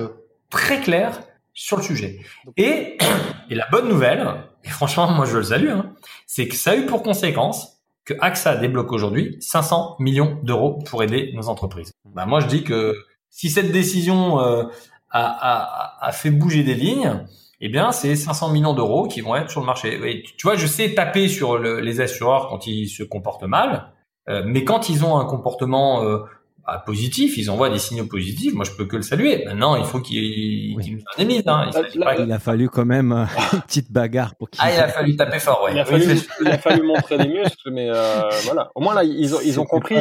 [0.50, 1.20] très clair
[1.52, 2.20] sur le sujet.
[2.56, 2.98] Et,
[3.50, 4.26] et la bonne nouvelle,
[4.64, 5.92] et franchement, moi je le salue, hein,
[6.26, 7.73] c'est que ça a eu pour conséquence
[8.04, 11.92] que AXA débloque aujourd'hui 500 millions d'euros pour aider nos entreprises.
[12.14, 12.96] Bah moi je dis que
[13.30, 14.64] si cette décision euh,
[15.10, 17.24] a, a, a, fait bouger des lignes,
[17.60, 20.22] eh bien c'est 500 millions d'euros qui vont être sur le marché.
[20.36, 23.92] tu vois, je sais taper sur les assureurs quand ils se comportent mal,
[24.28, 26.18] euh, mais quand ils ont un comportement euh,
[26.66, 28.54] bah, positif, ils envoient des signaux positifs.
[28.54, 29.44] Moi, je peux que le saluer.
[29.44, 31.42] Maintenant, il faut qu'ils nous indemnisent.
[31.46, 31.70] Hein.
[31.94, 34.62] Il, a fallu quand même euh, une petite bagarre pour qu'il.
[34.64, 35.72] Ah, il a fallu taper fort, ouais.
[35.72, 36.04] Il a fallu,
[36.40, 38.70] il a fallu montrer des muscles, mais euh, voilà.
[38.74, 39.96] Au moins là, ils ont, ils ont compris.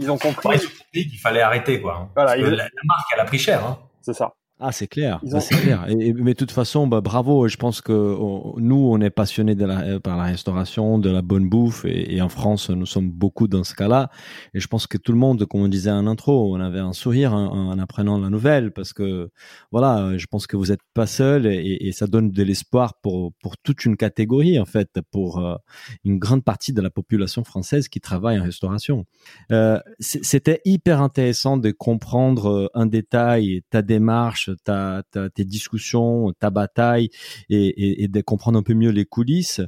[0.00, 0.60] Ils, ont compris.
[0.92, 2.10] qu'il fallait arrêter, quoi.
[2.14, 3.64] Voilà, la, la, marque, elle a pris cher.
[3.64, 3.78] Hein.
[4.02, 4.34] C'est ça.
[4.60, 5.86] Ah, c'est clair, c'est clair.
[5.88, 7.46] Et, mais de toute façon, bah, bravo.
[7.48, 11.48] Je pense que nous, on est passionnés de la, par la restauration, de la bonne
[11.48, 14.10] bouffe, et, en France, nous sommes beaucoup dans ce cas-là.
[14.54, 16.92] Et je pense que tout le monde, comme on disait en intro, on avait un
[16.92, 19.30] sourire en, apprenant la nouvelle, parce que
[19.70, 23.32] voilà, je pense que vous n'êtes pas seul, et, et, ça donne de l'espoir pour
[23.40, 25.56] pour toute une catégorie en fait, pour euh,
[26.04, 29.04] une grande partie de la population française qui travaille en restauration.
[29.52, 35.02] Euh, C'était hyper intéressant de comprendre euh, un détail, ta démarche ta,
[35.34, 37.10] tes discussions, ta bataille
[37.48, 39.60] et, et, de comprendre un peu mieux les coulisses.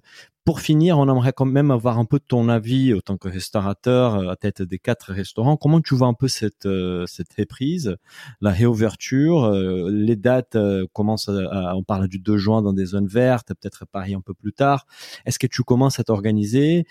[0.45, 4.15] Pour finir, on aimerait quand même avoir un peu ton avis en tant que restaurateur
[4.15, 5.59] euh, à tête des quatre restaurants.
[5.59, 7.97] Comment tu vois un peu cette euh, cette reprise,
[8.41, 10.57] la réouverture, euh, les dates
[10.95, 14.33] commencent à, on parle du 2 juin dans des zones vertes, peut-être Paris un peu
[14.33, 14.87] plus tard.
[15.27, 16.87] Est-ce que tu commences à t'organiser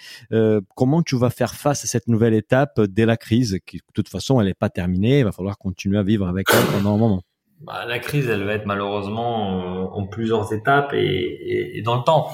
[0.76, 4.10] Comment tu vas faire face à cette nouvelle étape dès la crise qui de toute
[4.10, 6.98] façon elle n'est pas terminée, il va falloir continuer à vivre avec elle pendant un
[6.98, 7.24] moment
[7.62, 12.32] bah, la crise, elle va être malheureusement en, plusieurs étapes et, et, dans le temps.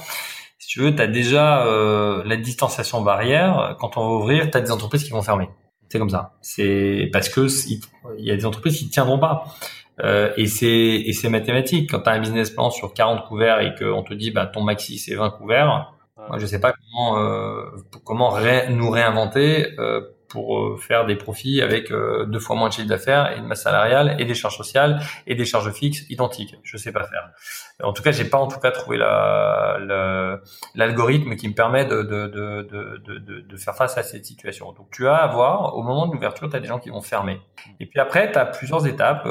[0.58, 3.76] Si tu veux, tu as déjà euh, la distanciation barrière.
[3.80, 5.48] Quand on va ouvrir, tu as des entreprises qui vont fermer.
[5.88, 6.34] C'est comme ça.
[6.42, 7.46] C'est parce que
[8.18, 9.44] il y a des entreprises qui tiendront pas.
[10.02, 11.90] Euh, et c'est et c'est mathématique.
[11.90, 14.62] Quand tu as un business plan sur 40 couverts et qu'on te dit bah ton
[14.62, 15.94] maxi c'est 20 couverts,
[16.28, 17.64] moi je sais pas comment euh,
[18.04, 18.36] comment
[18.68, 20.02] nous réinventer euh,
[20.36, 23.46] pour euh, faire des profits avec euh, deux fois moins de chiffre d'affaires et une
[23.46, 26.56] masse salariale et des charges sociales et des charges fixes identiques.
[26.62, 27.30] Je sais pas faire.
[27.82, 28.98] En tout cas, j'ai pas en tout cas trouvé
[30.74, 34.72] l'algorithme la, qui me permet de, de, faire face à cette situation.
[34.72, 37.00] Donc tu as à voir, au moment de l'ouverture, tu as des gens qui vont
[37.00, 37.40] fermer.
[37.80, 39.26] Et puis après, tu as plusieurs étapes.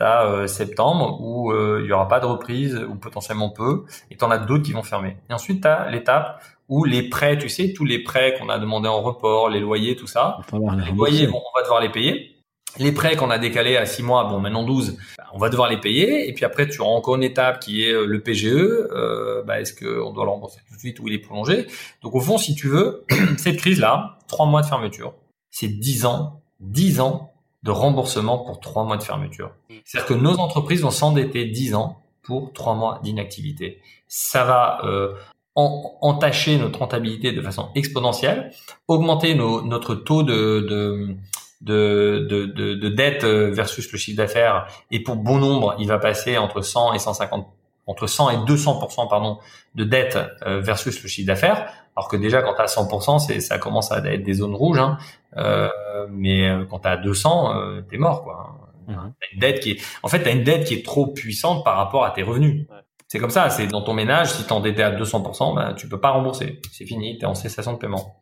[0.00, 4.16] Euh, tu as septembre où il y aura pas de reprise ou potentiellement peu, et
[4.16, 5.16] tu en as d'autres qui vont fermer.
[5.30, 8.58] Et ensuite, tu as l'étape ou les prêts, tu sais, tous les prêts qu'on a
[8.58, 10.38] demandé en report, les loyers, tout ça.
[10.52, 12.30] Les loyers, bon, on va devoir les payer.
[12.78, 15.68] Les prêts qu'on a décalés à 6 mois, bon, maintenant 12, bah, on va devoir
[15.68, 16.28] les payer.
[16.28, 18.46] Et puis après, tu auras encore une étape qui est euh, le PGE.
[18.46, 21.66] Euh, bah, Est-ce qu'on doit le rembourser tout de suite ou il est prolongé?
[22.02, 23.04] Donc au fond, si tu veux,
[23.36, 25.14] cette crise-là, 3 mois de fermeture,
[25.50, 27.33] c'est 10 ans, 10 ans
[27.64, 29.50] de remboursement pour trois mois de fermeture.
[29.84, 33.80] C'est-à-dire que nos entreprises vont s'endetter 10 ans pour trois mois d'inactivité.
[34.06, 35.14] Ça va euh,
[35.54, 38.52] entacher notre rentabilité de façon exponentielle,
[38.86, 41.16] augmenter notre taux de, de
[41.60, 46.36] de, de, de, dette versus le chiffre d'affaires et pour bon nombre il va passer
[46.36, 47.46] entre 100 et 150
[47.86, 49.38] entre 100 et 200% pardon
[49.74, 53.40] de dette euh, versus le chiffre d'affaires alors que déjà quand tu as 100 c'est
[53.40, 54.98] ça commence à être des zones rouges hein.
[55.36, 55.68] euh,
[56.10, 58.94] mais euh, quand tu as 200 euh, t'es mort quoi mmh.
[59.32, 61.76] une dette qui est en fait tu as une dette qui est trop puissante par
[61.76, 62.66] rapport à tes revenus
[63.08, 66.00] c'est comme ça c'est dans ton ménage si tu endetté à 200 ben, tu peux
[66.00, 68.18] pas rembourser c'est fini tu es en cessation de paiement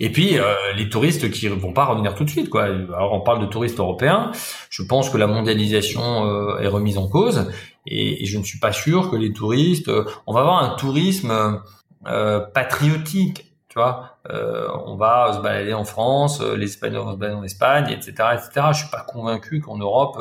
[0.00, 2.64] et puis euh, les touristes qui vont pas revenir tout de suite, quoi.
[2.64, 4.32] Alors on parle de touristes européens.
[4.70, 7.50] Je pense que la mondialisation euh, est remise en cause,
[7.86, 9.88] et, je ne suis pas sûr que les touristes.
[9.88, 11.60] Euh, on va avoir un tourisme
[12.04, 14.18] patriotique, tu vois.
[14.26, 18.66] on va se balader en France, les Espagnols se balader en Espagne, etc., etc.
[18.72, 20.18] Je suis pas convaincu qu'en Europe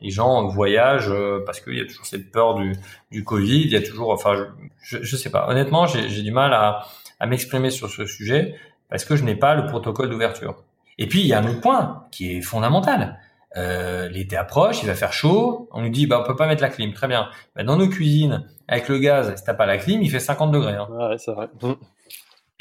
[0.00, 1.12] les gens voyagent
[1.44, 2.74] parce qu'il y a toujours cette peur du,
[3.10, 3.62] du Covid.
[3.62, 4.46] Il y a toujours, enfin,
[4.82, 5.48] je, je, sais pas.
[5.48, 6.86] Honnêtement, j'ai du mal à,
[7.20, 8.56] à m'exprimer sur ce sujet
[8.88, 10.56] parce que je n'ai pas le protocole d'ouverture.
[10.98, 13.19] Et puis il y a un autre point qui est fondamental.
[13.56, 15.68] Euh, L'été approche, il va faire chaud.
[15.72, 17.28] On nous dit bah on peut pas mettre la clim, très bien.
[17.56, 20.52] Bah, dans nos cuisines, avec le gaz, si t'as pas la clim, il fait 50
[20.52, 20.74] degrés.
[20.74, 20.88] Hein.
[20.90, 21.48] Ouais, c'est vrai.
[21.62, 21.72] Mmh.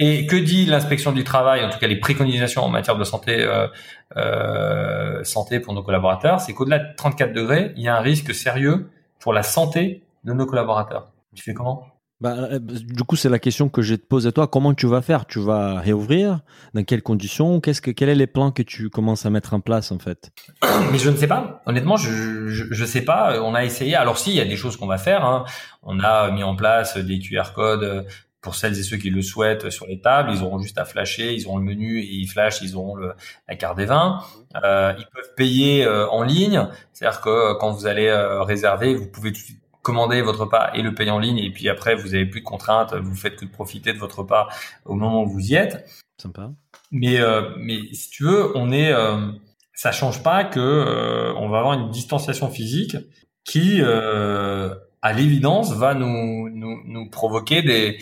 [0.01, 3.43] Et que dit l'inspection du travail, en tout cas les préconisations en matière de santé,
[3.43, 3.67] euh,
[4.15, 8.33] euh, santé pour nos collaborateurs, c'est qu'au-delà de 34 degrés, il y a un risque
[8.33, 11.11] sérieux pour la santé de nos collaborateurs.
[11.35, 11.85] Tu fais comment?
[12.21, 14.47] Bah, euh, du coup, c'est la question que je te pose à toi.
[14.47, 15.25] Comment tu vas faire?
[15.25, 16.41] Tu vas réouvrir?
[16.73, 17.61] Dans quelles conditions?
[17.61, 20.29] Qu'est-ce que, quels sont les plans que tu commences à mettre en place en fait?
[20.91, 21.61] Mais je ne sais pas.
[21.65, 23.41] Honnêtement, je, je, je sais pas.
[23.41, 23.95] On a essayé.
[23.95, 25.23] Alors si, il y a des choses qu'on va faire.
[25.23, 25.45] Hein.
[25.81, 28.03] On a mis en place des QR codes euh,
[28.41, 30.31] pour celles et ceux qui le souhaitent sur les tables.
[30.33, 31.33] Ils auront juste à flasher.
[31.33, 32.61] Ils auront le menu et ils flashent.
[32.61, 33.13] Ils auront le,
[33.47, 34.19] la carte des vins.
[34.61, 36.67] Euh, ils peuvent payer euh, en ligne.
[36.91, 38.11] C'est-à-dire que quand vous allez
[38.41, 41.51] réserver, vous pouvez tout de suite commander votre repas et le payer en ligne et
[41.51, 44.47] puis après vous avez plus de contraintes, vous faites que de profiter de votre repas
[44.85, 45.85] au moment où vous y êtes.
[46.17, 46.51] Sympa.
[46.91, 49.31] Mais euh, mais si tu veux, on est euh,
[49.73, 52.97] ça change pas que euh, on va avoir une distanciation physique
[53.45, 57.97] qui euh, à l'évidence va nous, nous nous provoquer des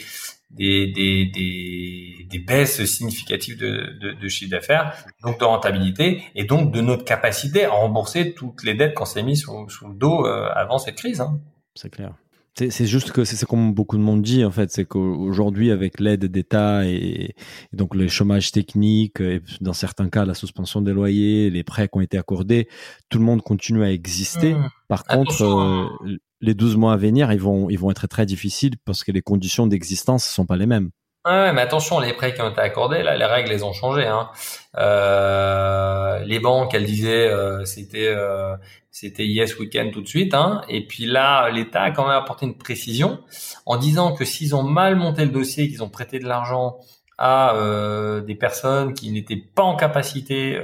[0.49, 6.45] des, des, des, des baisses significatives de, de, de chiffre d'affaires, donc de rentabilité, et
[6.45, 9.93] donc de notre capacité à rembourser toutes les dettes qu'on s'est mis sous, sous le
[9.93, 11.19] dos avant cette crise.
[11.19, 11.41] Hein
[11.77, 12.13] c'est clair.
[12.55, 16.25] C'est juste que c'est comme beaucoup de monde dit en fait, c'est qu'aujourd'hui avec l'aide
[16.25, 17.35] d'État et,
[17.71, 21.99] donc le chômage technique et dans certains cas la suspension des loyers, les prêts qui
[21.99, 22.67] ont été accordés,
[23.09, 24.55] tout le monde continue à exister.
[24.55, 24.69] Mmh.
[24.87, 28.77] Par contre, euh, les 12 mois à venir, ils vont ils vont être très difficiles
[28.85, 30.89] parce que les conditions d'existence sont pas les mêmes.
[31.25, 34.05] Ouais, mais attention, les prêts qui ont été accordés, là, les règles, les ont changé.
[34.05, 34.29] Hein.
[34.77, 38.55] Euh, les banques, elles disaient, euh, c'était euh,
[38.91, 40.33] c'était yes week-end tout de suite.
[40.33, 40.61] Hein.
[40.69, 43.19] Et puis là, l'État a quand même apporté une précision
[43.65, 46.77] en disant que s'ils ont mal monté le dossier, qu'ils ont prêté de l'argent
[47.17, 50.59] à euh, des personnes qui n'étaient pas en capacité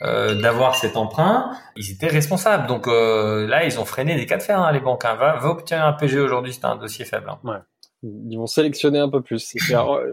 [0.00, 2.66] d'avoir cet emprunt, ils étaient responsables.
[2.66, 5.04] Donc là, ils ont freiné des cas de fer, hein, les banques.
[5.04, 5.16] Hein.
[5.16, 7.30] Va, va obtenir un PG aujourd'hui, c'est un dossier faible.
[8.02, 9.54] Ils vont sélectionner un peu plus.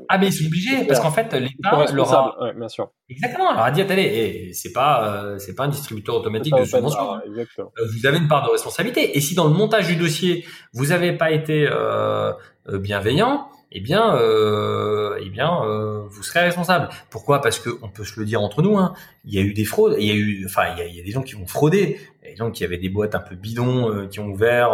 [0.10, 2.92] ah mais c'est obligé parce qu'en fait l'État leur a ouais, bien sûr.
[3.10, 6.66] exactement leur a dit attendez eh, c'est pas euh, c'est pas un distributeur automatique de
[6.66, 7.16] subvention.
[7.16, 7.22] Hein.
[7.28, 10.88] Euh, vous avez une part de responsabilité et si dans le montage du dossier vous
[10.88, 12.32] n'avez pas été euh,
[12.68, 16.90] euh, bienveillant eh bien, euh, eh bien, euh, vous serez responsable.
[17.12, 17.40] Pourquoi?
[17.40, 18.78] Parce que on peut se le dire entre nous.
[18.78, 19.96] Hein, il y a eu des fraudes.
[20.00, 21.46] Il y a eu, enfin, il y a, il y a des gens qui vont
[21.46, 22.00] frauder.
[22.24, 24.74] Il y a des gens qui avaient des boîtes un peu bidons, qui ont ouvert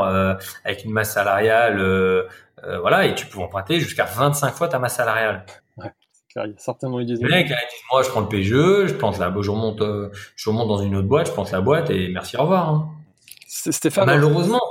[0.64, 1.78] avec une masse salariale
[2.64, 5.46] euh, voilà, et tu peux emprunter jusqu'à 25 fois ta masse salariale.
[5.78, 5.92] Ouais,
[6.36, 7.52] il y a certainement eu des Le mec,
[7.92, 10.96] moi, je prends le PGE, je plante la, je remonte, euh, je remonte dans une
[10.96, 12.70] autre boîte, je plante la boîte et merci, au revoir.
[12.70, 12.90] Hein.
[13.48, 14.06] Stéphane.
[14.06, 14.62] Malheureusement,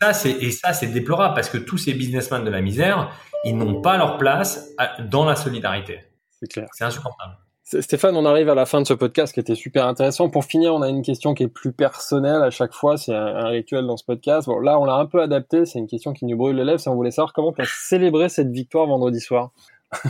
[0.00, 3.12] ça c'est et ça c'est déplorable parce que tous ces businessmen de la misère,
[3.44, 6.00] ils n'ont pas leur place dans la solidarité.
[6.30, 6.68] C'est clair.
[6.72, 7.36] C'est insupportable.
[7.78, 10.28] Stéphane, on arrive à la fin de ce podcast qui était super intéressant.
[10.28, 12.96] Pour finir, on a une question qui est plus personnelle à chaque fois.
[12.96, 14.48] C'est un, rituel dans ce podcast.
[14.48, 15.64] Bon, là, on l'a un peu adapté.
[15.66, 16.80] C'est une question qui nous brûle les lèvres.
[16.80, 19.52] Si on voulait savoir comment tu as célébré cette victoire vendredi soir.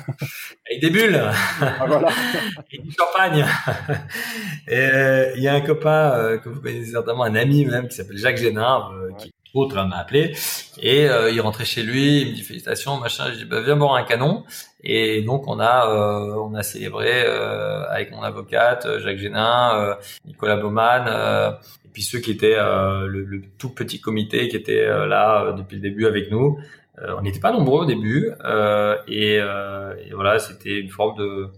[0.71, 1.21] Avec des bulles.
[1.61, 2.09] Ah, voilà.
[2.73, 3.45] Et du champagne.
[4.71, 7.97] Euh, il y a un copain euh, que vous connaissez certainement, un ami même, qui
[7.97, 10.35] s'appelle Jacques Génard, euh, qui autre m'a appelé
[10.79, 13.33] et euh, il rentrait chez lui, il me dit félicitations, machin.
[13.33, 14.45] Je dis bah, viens boire un canon.
[14.83, 20.57] Et donc on a euh, on a célébré euh, avec mon avocate Jacques Génin, Nicolas
[20.57, 21.07] Baumann
[21.85, 26.07] et puis ceux qui étaient le, tout petit comité qui était là depuis le début
[26.07, 26.59] avec nous.
[26.99, 28.33] on n'était pas nombreux au début
[29.07, 31.51] et, et voilà c'était une forme de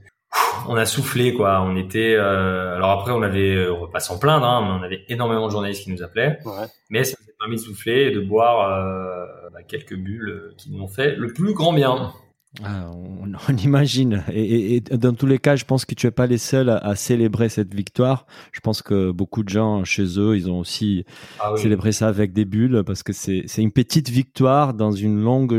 [0.69, 1.63] on a soufflé quoi.
[1.63, 4.83] On était euh, alors après on avait on va pas s'en plaindre, hein, mais on
[4.83, 6.39] avait énormément de journalistes qui nous appelaient.
[6.45, 6.67] Ouais.
[6.91, 7.17] Mais ça
[7.51, 11.55] de souffler et de boire euh, bah, quelques bulles qui nous ont fait le plus
[11.55, 12.13] grand bien.
[12.63, 14.25] Ah, on, on, imagine.
[14.31, 16.69] Et, et, et, dans tous les cas, je pense que tu es pas les seuls
[16.69, 18.27] à, à, célébrer cette victoire.
[18.53, 21.07] Je pense que beaucoup de gens chez eux, ils ont aussi
[21.41, 21.61] ah, oui.
[21.61, 25.55] célébré ça avec des bulles parce que c'est une petite victoire dans une longue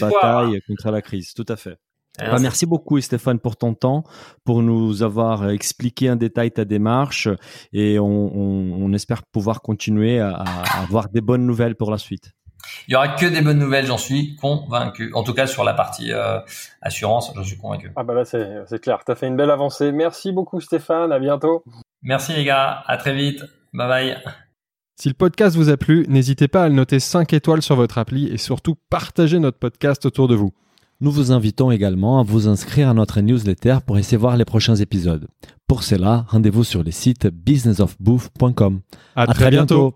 [0.00, 1.34] bataille contre la crise.
[1.34, 1.76] Tout à fait.
[2.18, 4.04] Bah, merci beaucoup Stéphane pour ton temps,
[4.44, 7.28] pour nous avoir expliqué en détail ta démarche
[7.72, 11.98] et on, on, on espère pouvoir continuer à, à, avoir des bonnes nouvelles pour la
[11.98, 12.32] suite.
[12.88, 15.12] Il y aura que des bonnes nouvelles, j'en suis convaincu.
[15.14, 16.40] En tout cas sur la partie euh,
[16.82, 17.92] assurance, j'en suis convaincu.
[17.96, 19.92] Ah bah là c'est clair, tu as fait une belle avancée.
[19.92, 21.62] Merci beaucoup Stéphane, à bientôt.
[22.02, 23.44] Merci les gars, à très vite.
[23.72, 24.16] Bye bye.
[25.00, 27.98] Si le podcast vous a plu, n'hésitez pas à le noter 5 étoiles sur votre
[27.98, 30.52] appli et surtout partagez notre podcast autour de vous.
[31.00, 34.74] Nous vous invitons également à vous inscrire à notre newsletter pour essayer voir les prochains
[34.74, 35.28] épisodes.
[35.68, 38.80] Pour cela, rendez-vous sur le site businessofbooth.com.
[39.14, 39.92] À, à, très, bientôt.
[39.92, 39.94] bientôt.